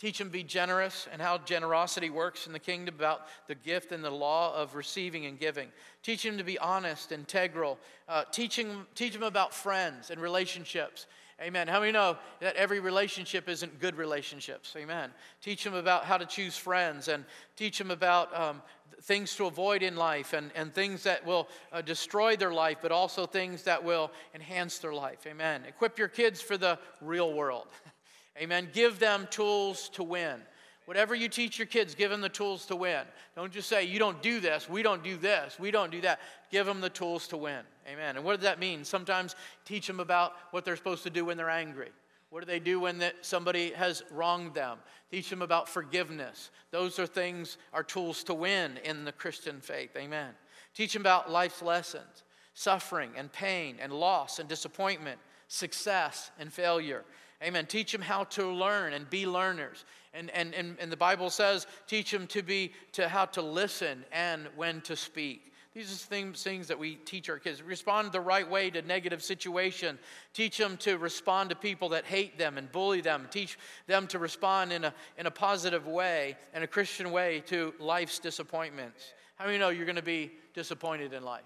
[0.00, 3.92] Teach them to be generous and how generosity works in the kingdom, about the gift
[3.92, 5.68] and the law of receiving and giving.
[6.02, 7.78] Teach them to be honest, integral.
[8.08, 11.06] Uh, teaching, teach them about friends and relationships
[11.40, 11.68] Amen.
[11.68, 14.74] How many know that every relationship isn't good relationships?
[14.74, 15.10] Amen.
[15.42, 17.26] Teach them about how to choose friends and
[17.56, 18.62] teach them about um,
[19.02, 22.90] things to avoid in life and, and things that will uh, destroy their life, but
[22.90, 25.26] also things that will enhance their life.
[25.26, 25.62] Amen.
[25.68, 27.66] Equip your kids for the real world.
[28.40, 28.68] Amen.
[28.72, 30.40] Give them tools to win.
[30.86, 33.02] Whatever you teach your kids, give them the tools to win.
[33.34, 36.20] Don't just say, you don't do this, we don't do this, we don't do that.
[36.50, 37.62] Give them the tools to win.
[37.88, 38.16] Amen.
[38.16, 38.84] And what does that mean?
[38.84, 39.34] Sometimes
[39.64, 41.90] teach them about what they're supposed to do when they're angry.
[42.30, 44.78] What do they do when somebody has wronged them?
[45.10, 46.50] Teach them about forgiveness.
[46.70, 49.90] Those are things, are tools to win in the Christian faith.
[49.96, 50.34] Amen.
[50.72, 52.24] Teach them about life's lessons,
[52.54, 55.18] suffering and pain and loss and disappointment,
[55.48, 57.04] success and failure.
[57.42, 57.66] Amen.
[57.66, 59.84] Teach them how to learn and be learners.
[60.16, 64.04] And, and, and, and the Bible says, teach them to be to how to listen
[64.12, 65.52] and when to speak.
[65.74, 67.62] These are things, things that we teach our kids.
[67.62, 69.98] Respond the right way to negative situation.
[70.32, 73.28] Teach them to respond to people that hate them and bully them.
[73.30, 77.74] Teach them to respond in a, in a positive way, in a Christian way, to
[77.78, 79.12] life's disappointments.
[79.34, 81.44] How many know you're going to be disappointed in life?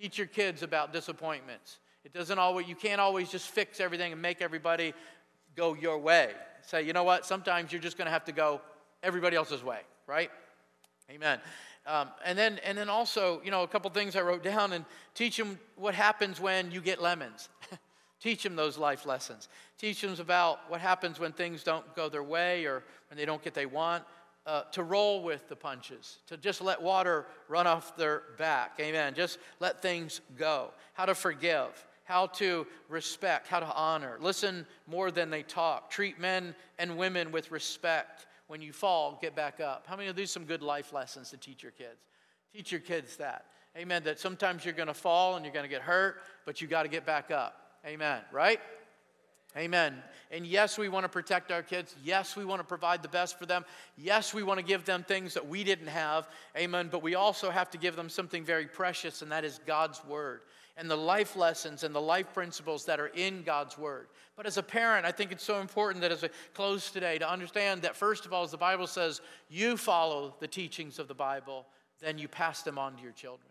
[0.00, 1.78] Teach your kids about disappointments.
[2.04, 4.94] It doesn't always, you can't always just fix everything and make everybody
[5.54, 6.32] go your way.
[6.68, 7.24] Say, you know what?
[7.24, 8.60] Sometimes you're just going to have to go
[9.02, 10.30] everybody else's way, right?
[11.10, 11.40] Amen.
[11.86, 14.84] Um, and then, and then also, you know, a couple things I wrote down and
[15.14, 17.48] teach them what happens when you get lemons.
[18.20, 19.48] teach them those life lessons.
[19.78, 23.42] Teach them about what happens when things don't go their way or when they don't
[23.42, 24.04] get they want.
[24.44, 28.72] Uh, to roll with the punches, to just let water run off their back.
[28.78, 29.14] Amen.
[29.14, 30.70] Just let things go.
[30.92, 34.16] How to forgive how to respect, how to honor.
[34.18, 35.90] Listen more than they talk.
[35.90, 38.26] Treat men and women with respect.
[38.46, 39.84] When you fall, get back up.
[39.86, 42.00] How many of these some good life lessons to teach your kids?
[42.54, 43.44] Teach your kids that.
[43.76, 44.04] Amen.
[44.04, 46.84] That sometimes you're going to fall and you're going to get hurt, but you got
[46.84, 47.60] to get back up.
[47.86, 48.22] Amen.
[48.32, 48.60] Right?
[49.54, 50.02] Amen.
[50.30, 51.94] And yes, we want to protect our kids.
[52.02, 53.66] Yes, we want to provide the best for them.
[53.98, 56.26] Yes, we want to give them things that we didn't have.
[56.56, 56.88] Amen.
[56.90, 60.40] But we also have to give them something very precious, and that is God's Word
[60.78, 64.06] and the life lessons and the life principles that are in God's Word.
[64.36, 67.30] But as a parent, I think it's so important that as we close today, to
[67.30, 69.20] understand that first of all, as the Bible says,
[69.50, 71.66] you follow the teachings of the Bible,
[72.00, 73.50] then you pass them on to your children.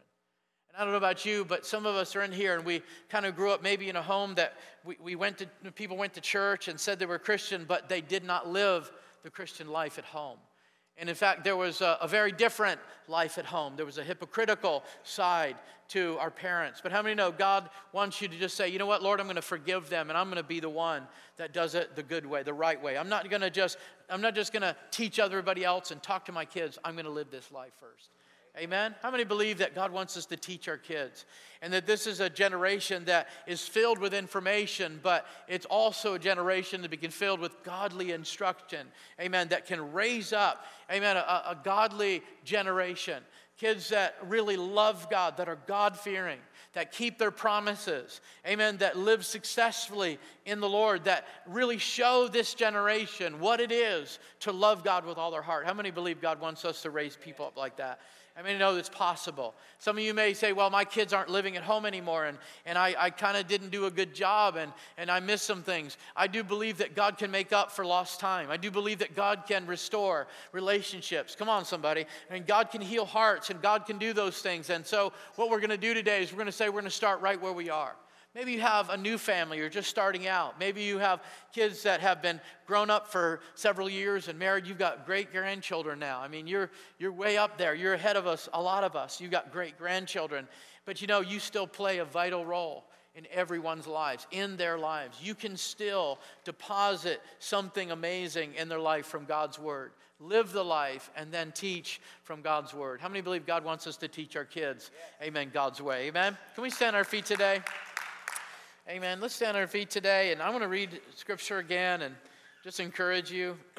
[0.70, 2.82] And I don't know about you, but some of us are in here and we
[3.10, 4.54] kind of grew up maybe in a home that
[4.86, 8.00] we, we went to, people went to church and said they were Christian, but they
[8.00, 8.90] did not live
[9.24, 10.38] the Christian life at home.
[10.98, 13.76] And in fact, there was a, a, very different life at home.
[13.76, 15.56] There was a hypocritical side
[15.90, 16.80] to our parents.
[16.82, 19.28] But how many know God wants you to just say, you know what, Lord, I'm
[19.28, 22.04] going to forgive them and I'm going to be the one that does it the
[22.04, 22.98] good way, the right way.
[22.98, 23.78] I'm not going to just,
[24.10, 26.80] I'm not just going to teach everybody else and talk to my kids.
[26.84, 28.10] I'm going to live this life first.
[28.58, 28.96] Amen?
[29.02, 31.26] How many believe that God wants us to teach our kids?
[31.62, 36.20] And that this is a generation that is filled with information, but it's also a
[36.20, 38.88] generation that can be filled with godly instruction.
[39.20, 39.50] Amen?
[39.50, 43.24] That can raise up, amen, a, a godly generation
[43.58, 46.40] kids that really love God, that are God fearing,
[46.74, 52.54] that keep their promises, amen, that live successfully in the Lord, that really show this
[52.54, 55.66] generation what it is to love God with all their heart.
[55.66, 58.00] How many believe God wants us to raise people up like that?
[58.38, 59.56] I mean, I know it's possible.
[59.80, 62.78] Some of you may say, well, my kids aren't living at home anymore, and, and
[62.78, 65.98] I, I kind of didn't do a good job, and, and I missed some things.
[66.16, 68.52] I do believe that God can make up for lost time.
[68.52, 71.36] I do believe that God can restore relationships.
[71.36, 72.06] Come on, somebody.
[72.30, 74.70] And God can heal hearts, and God can do those things.
[74.70, 76.84] And so, what we're going to do today is we're going to say we're going
[76.84, 77.96] to start right where we are.
[78.38, 80.60] Maybe you have a new family, you're just starting out.
[80.60, 84.68] Maybe you have kids that have been grown up for several years and married.
[84.68, 86.20] You've got great grandchildren now.
[86.20, 86.70] I mean, you're,
[87.00, 87.74] you're way up there.
[87.74, 89.20] You're ahead of us, a lot of us.
[89.20, 90.48] You've got great grandchildren.
[90.86, 92.84] But you know, you still play a vital role
[93.16, 95.18] in everyone's lives, in their lives.
[95.20, 99.94] You can still deposit something amazing in their life from God's Word.
[100.20, 103.02] Live the life and then teach from God's Word.
[103.02, 104.92] How many believe God wants us to teach our kids?
[105.24, 106.10] Amen, God's way.
[106.10, 106.38] Amen.
[106.54, 107.62] Can we stand on our feet today?
[108.90, 109.20] Amen.
[109.20, 112.16] Let's stand on our feet today, and I want to read scripture again and
[112.64, 113.58] just encourage you.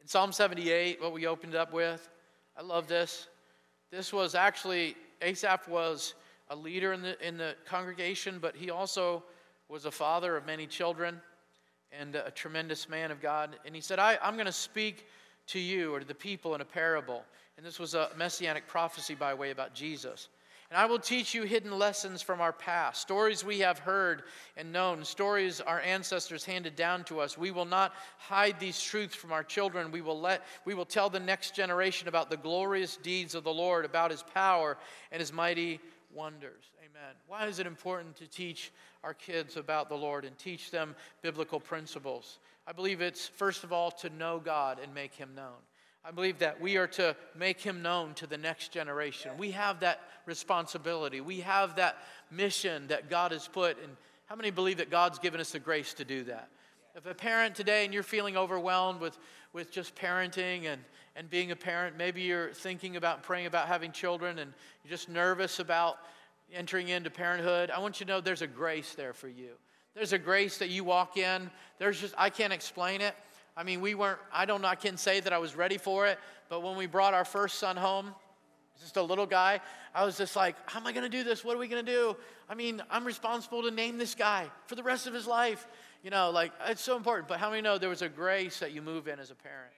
[0.00, 2.08] In Psalm 78, what we opened up with,
[2.56, 3.26] I love this.
[3.90, 6.14] This was actually, Asaph was
[6.50, 9.24] a leader in the, in the congregation, but he also
[9.68, 11.20] was a father of many children
[11.90, 13.56] and a tremendous man of God.
[13.66, 15.08] And he said, I, I'm going to speak
[15.48, 17.24] to you or to the people in a parable.
[17.56, 20.28] And this was a messianic prophecy by way about Jesus.
[20.70, 24.70] And I will teach you hidden lessons from our past, stories we have heard and
[24.70, 27.38] known, stories our ancestors handed down to us.
[27.38, 29.90] We will not hide these truths from our children.
[29.90, 33.52] We will, let, we will tell the next generation about the glorious deeds of the
[33.52, 34.76] Lord, about his power
[35.10, 35.80] and his mighty
[36.12, 36.64] wonders.
[36.80, 37.14] Amen.
[37.26, 38.70] Why is it important to teach
[39.02, 42.40] our kids about the Lord and teach them biblical principles?
[42.66, 45.56] I believe it's, first of all, to know God and make him known.
[46.04, 49.32] I believe that we are to make him known to the next generation.
[49.36, 51.20] We have that responsibility.
[51.20, 51.98] We have that
[52.30, 53.76] mission that God has put.
[53.82, 53.96] And
[54.26, 56.48] how many believe that God's given us the grace to do that?
[56.94, 59.18] If a parent today and you're feeling overwhelmed with,
[59.52, 60.82] with just parenting and,
[61.14, 65.08] and being a parent, maybe you're thinking about praying about having children and you're just
[65.08, 65.98] nervous about
[66.52, 69.50] entering into parenthood, I want you to know there's a grace there for you.
[69.94, 71.50] There's a grace that you walk in.
[71.78, 73.14] There's just, I can't explain it.
[73.58, 76.06] I mean, we weren't, I don't know, I can say that I was ready for
[76.06, 78.14] it, but when we brought our first son home,
[78.80, 79.60] just a little guy,
[79.92, 81.44] I was just like, how am I going to do this?
[81.44, 82.16] What are we going to do?
[82.48, 85.66] I mean, I'm responsible to name this guy for the rest of his life.
[86.04, 87.26] You know, like, it's so important.
[87.26, 89.72] But how many know there was a grace that you move in as a parent?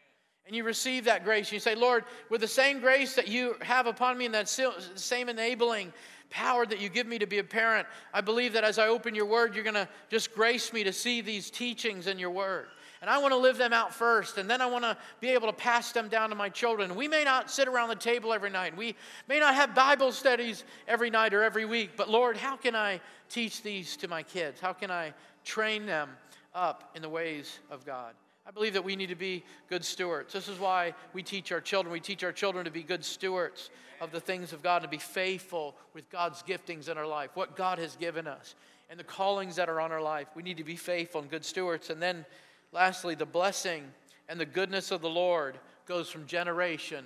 [0.46, 1.50] And you receive that grace.
[1.50, 5.30] You say, Lord, with the same grace that you have upon me and that same
[5.30, 5.94] enabling
[6.28, 9.14] power that you give me to be a parent, I believe that as I open
[9.14, 12.66] your word, you're going to just grace me to see these teachings in your word.
[13.00, 15.46] And I want to live them out first, and then I want to be able
[15.48, 16.94] to pass them down to my children.
[16.94, 18.76] We may not sit around the table every night.
[18.76, 18.94] We
[19.26, 23.00] may not have Bible studies every night or every week, but Lord, how can I
[23.30, 24.60] teach these to my kids?
[24.60, 26.10] How can I train them
[26.54, 28.12] up in the ways of God?
[28.46, 30.32] I believe that we need to be good stewards.
[30.34, 31.92] This is why we teach our children.
[31.92, 33.70] We teach our children to be good stewards
[34.00, 37.56] of the things of God, to be faithful with God's giftings in our life, what
[37.56, 38.54] God has given us,
[38.90, 40.26] and the callings that are on our life.
[40.34, 41.90] We need to be faithful and good stewards.
[41.90, 42.26] And then
[42.72, 43.84] Lastly, the blessing
[44.28, 47.04] and the goodness of the Lord goes from generation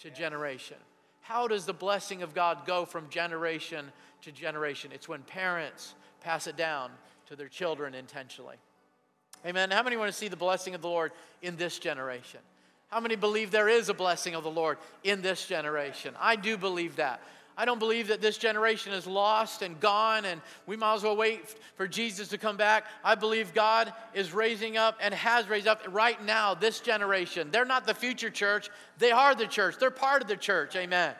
[0.00, 0.76] to generation.
[1.20, 3.86] How does the blessing of God go from generation
[4.22, 4.90] to generation?
[4.92, 6.90] It's when parents pass it down
[7.26, 8.56] to their children intentionally.
[9.46, 9.70] Amen.
[9.70, 11.12] How many want to see the blessing of the Lord
[11.42, 12.40] in this generation?
[12.88, 16.14] How many believe there is a blessing of the Lord in this generation?
[16.20, 17.20] I do believe that.
[17.56, 21.16] I don't believe that this generation is lost and gone and we might as well
[21.16, 22.86] wait for Jesus to come back.
[23.04, 27.50] I believe God is raising up and has raised up right now this generation.
[27.52, 29.76] They're not the future church, they are the church.
[29.78, 30.74] They're part of the church.
[30.74, 31.14] Amen.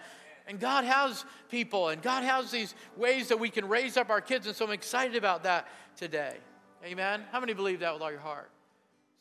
[0.47, 4.21] And God has people and God has these ways that we can raise up our
[4.21, 4.47] kids.
[4.47, 6.37] And so I'm excited about that today.
[6.85, 7.23] Amen.
[7.31, 8.51] How many believe that with all your heart?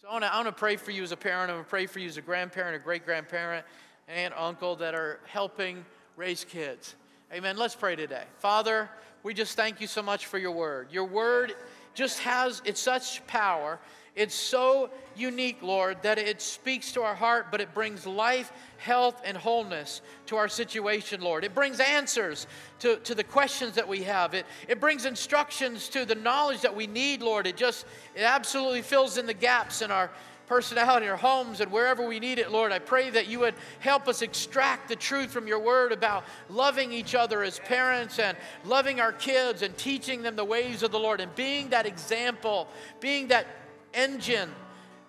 [0.02, 1.50] So I want to pray for you as a parent.
[1.50, 3.66] I want to pray for you as a grandparent, a great grandparent,
[4.10, 5.86] aunt, uncle that are helping
[6.18, 6.96] raise kids.
[7.34, 7.58] Amen.
[7.58, 8.26] Let's pray today.
[8.38, 8.88] Father,
[9.24, 10.90] we just thank you so much for your word.
[10.92, 11.56] Your word
[11.96, 13.80] just has, it's such power.
[14.16, 19.20] It's so unique, Lord, that it speaks to our heart, but it brings life, health,
[19.26, 21.44] and wholeness to our situation, Lord.
[21.44, 22.46] It brings answers
[22.82, 24.36] to, to the questions that we have.
[24.36, 27.48] It, it brings instructions to the knowledge that we need, Lord.
[27.48, 30.12] It just, it absolutely fills in the gaps in our
[30.48, 32.72] personality, our homes, and wherever we need it, Lord.
[32.72, 36.92] I pray that you would help us extract the truth from your word about loving
[36.92, 41.00] each other as parents and loving our kids and teaching them the ways of the
[41.00, 42.68] Lord and being that example,
[43.00, 43.48] being that
[43.94, 44.50] engine,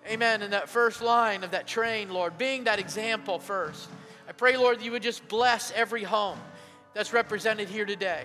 [0.07, 3.89] amen, in that first line of that train, Lord, being that example first.
[4.27, 6.39] I pray, Lord, that you would just bless every home
[6.93, 8.23] that's represented here today.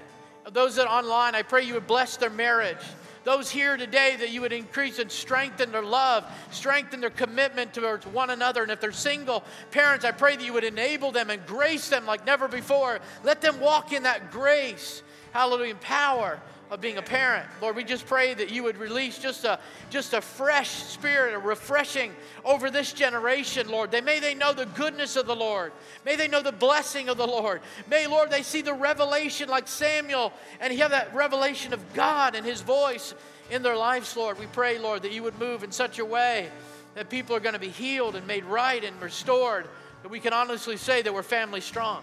[0.53, 2.79] Those that are online, I pray you would bless their marriage.
[3.25, 8.07] Those here today, that you would increase and strengthen their love, strengthen their commitment towards
[8.07, 8.63] one another.
[8.63, 12.07] And if they're single parents, I pray that you would enable them and grace them
[12.07, 13.01] like never before.
[13.23, 15.03] Let them walk in that grace,
[15.33, 16.41] hallelujah, power
[16.71, 17.47] of being a parent.
[17.61, 19.59] Lord, we just pray that you would release just a
[19.91, 22.15] just a fresh spirit, a refreshing
[22.45, 23.91] over this generation, Lord.
[23.91, 25.73] They may they know the goodness of the Lord.
[26.05, 27.61] May they know the blessing of the Lord.
[27.89, 32.35] May, Lord, they see the revelation like Samuel and he have that revelation of God
[32.35, 33.15] and his voice
[33.51, 34.39] in their lives, Lord.
[34.39, 36.49] We pray, Lord, that you would move in such a way
[36.95, 39.67] that people are going to be healed and made right and restored,
[40.03, 42.03] that we can honestly say that we're family strong.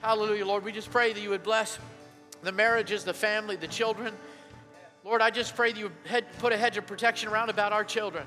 [0.00, 0.64] Hallelujah, Lord.
[0.64, 1.78] We just pray that you would bless
[2.44, 4.14] the marriages, the family, the children.
[5.04, 7.84] Lord, I just pray that you would put a hedge of protection around about our
[7.84, 8.26] children.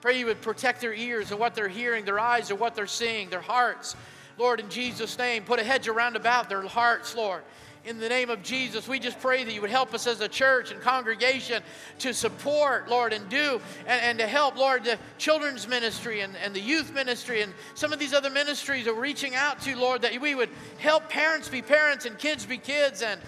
[0.00, 2.86] Pray you would protect their ears and what they're hearing, their eyes and what they're
[2.86, 3.96] seeing, their hearts.
[4.38, 7.42] Lord, in Jesus' name, put a hedge around about their hearts, Lord.
[7.84, 10.28] In the name of Jesus, we just pray that you would help us as a
[10.28, 11.62] church and congregation
[12.00, 16.52] to support, Lord, and do, and, and to help, Lord, the children's ministry and, and
[16.52, 20.02] the youth ministry and some of these other ministries that we're reaching out to, Lord,
[20.02, 23.20] that we would help parents be parents and kids be kids and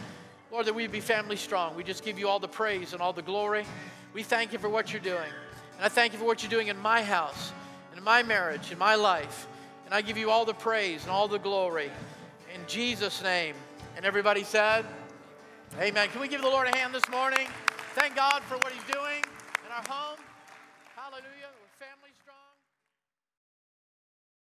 [0.51, 1.77] Lord, that we'd be family strong.
[1.77, 3.65] We just give you all the praise and all the glory.
[4.15, 5.31] We thank you for what you're doing.
[5.77, 7.53] And I thank you for what you're doing in my house,
[7.97, 9.47] in my marriage, in my life.
[9.85, 11.91] And I give you all the praise and all the glory.
[12.55, 13.55] In Jesus' name.
[13.97, 14.87] And everybody said,
[15.79, 16.09] Amen.
[16.09, 17.47] Can we give the Lord a hand this morning?
[17.95, 19.23] Thank God for what He's doing
[19.67, 20.19] in our home.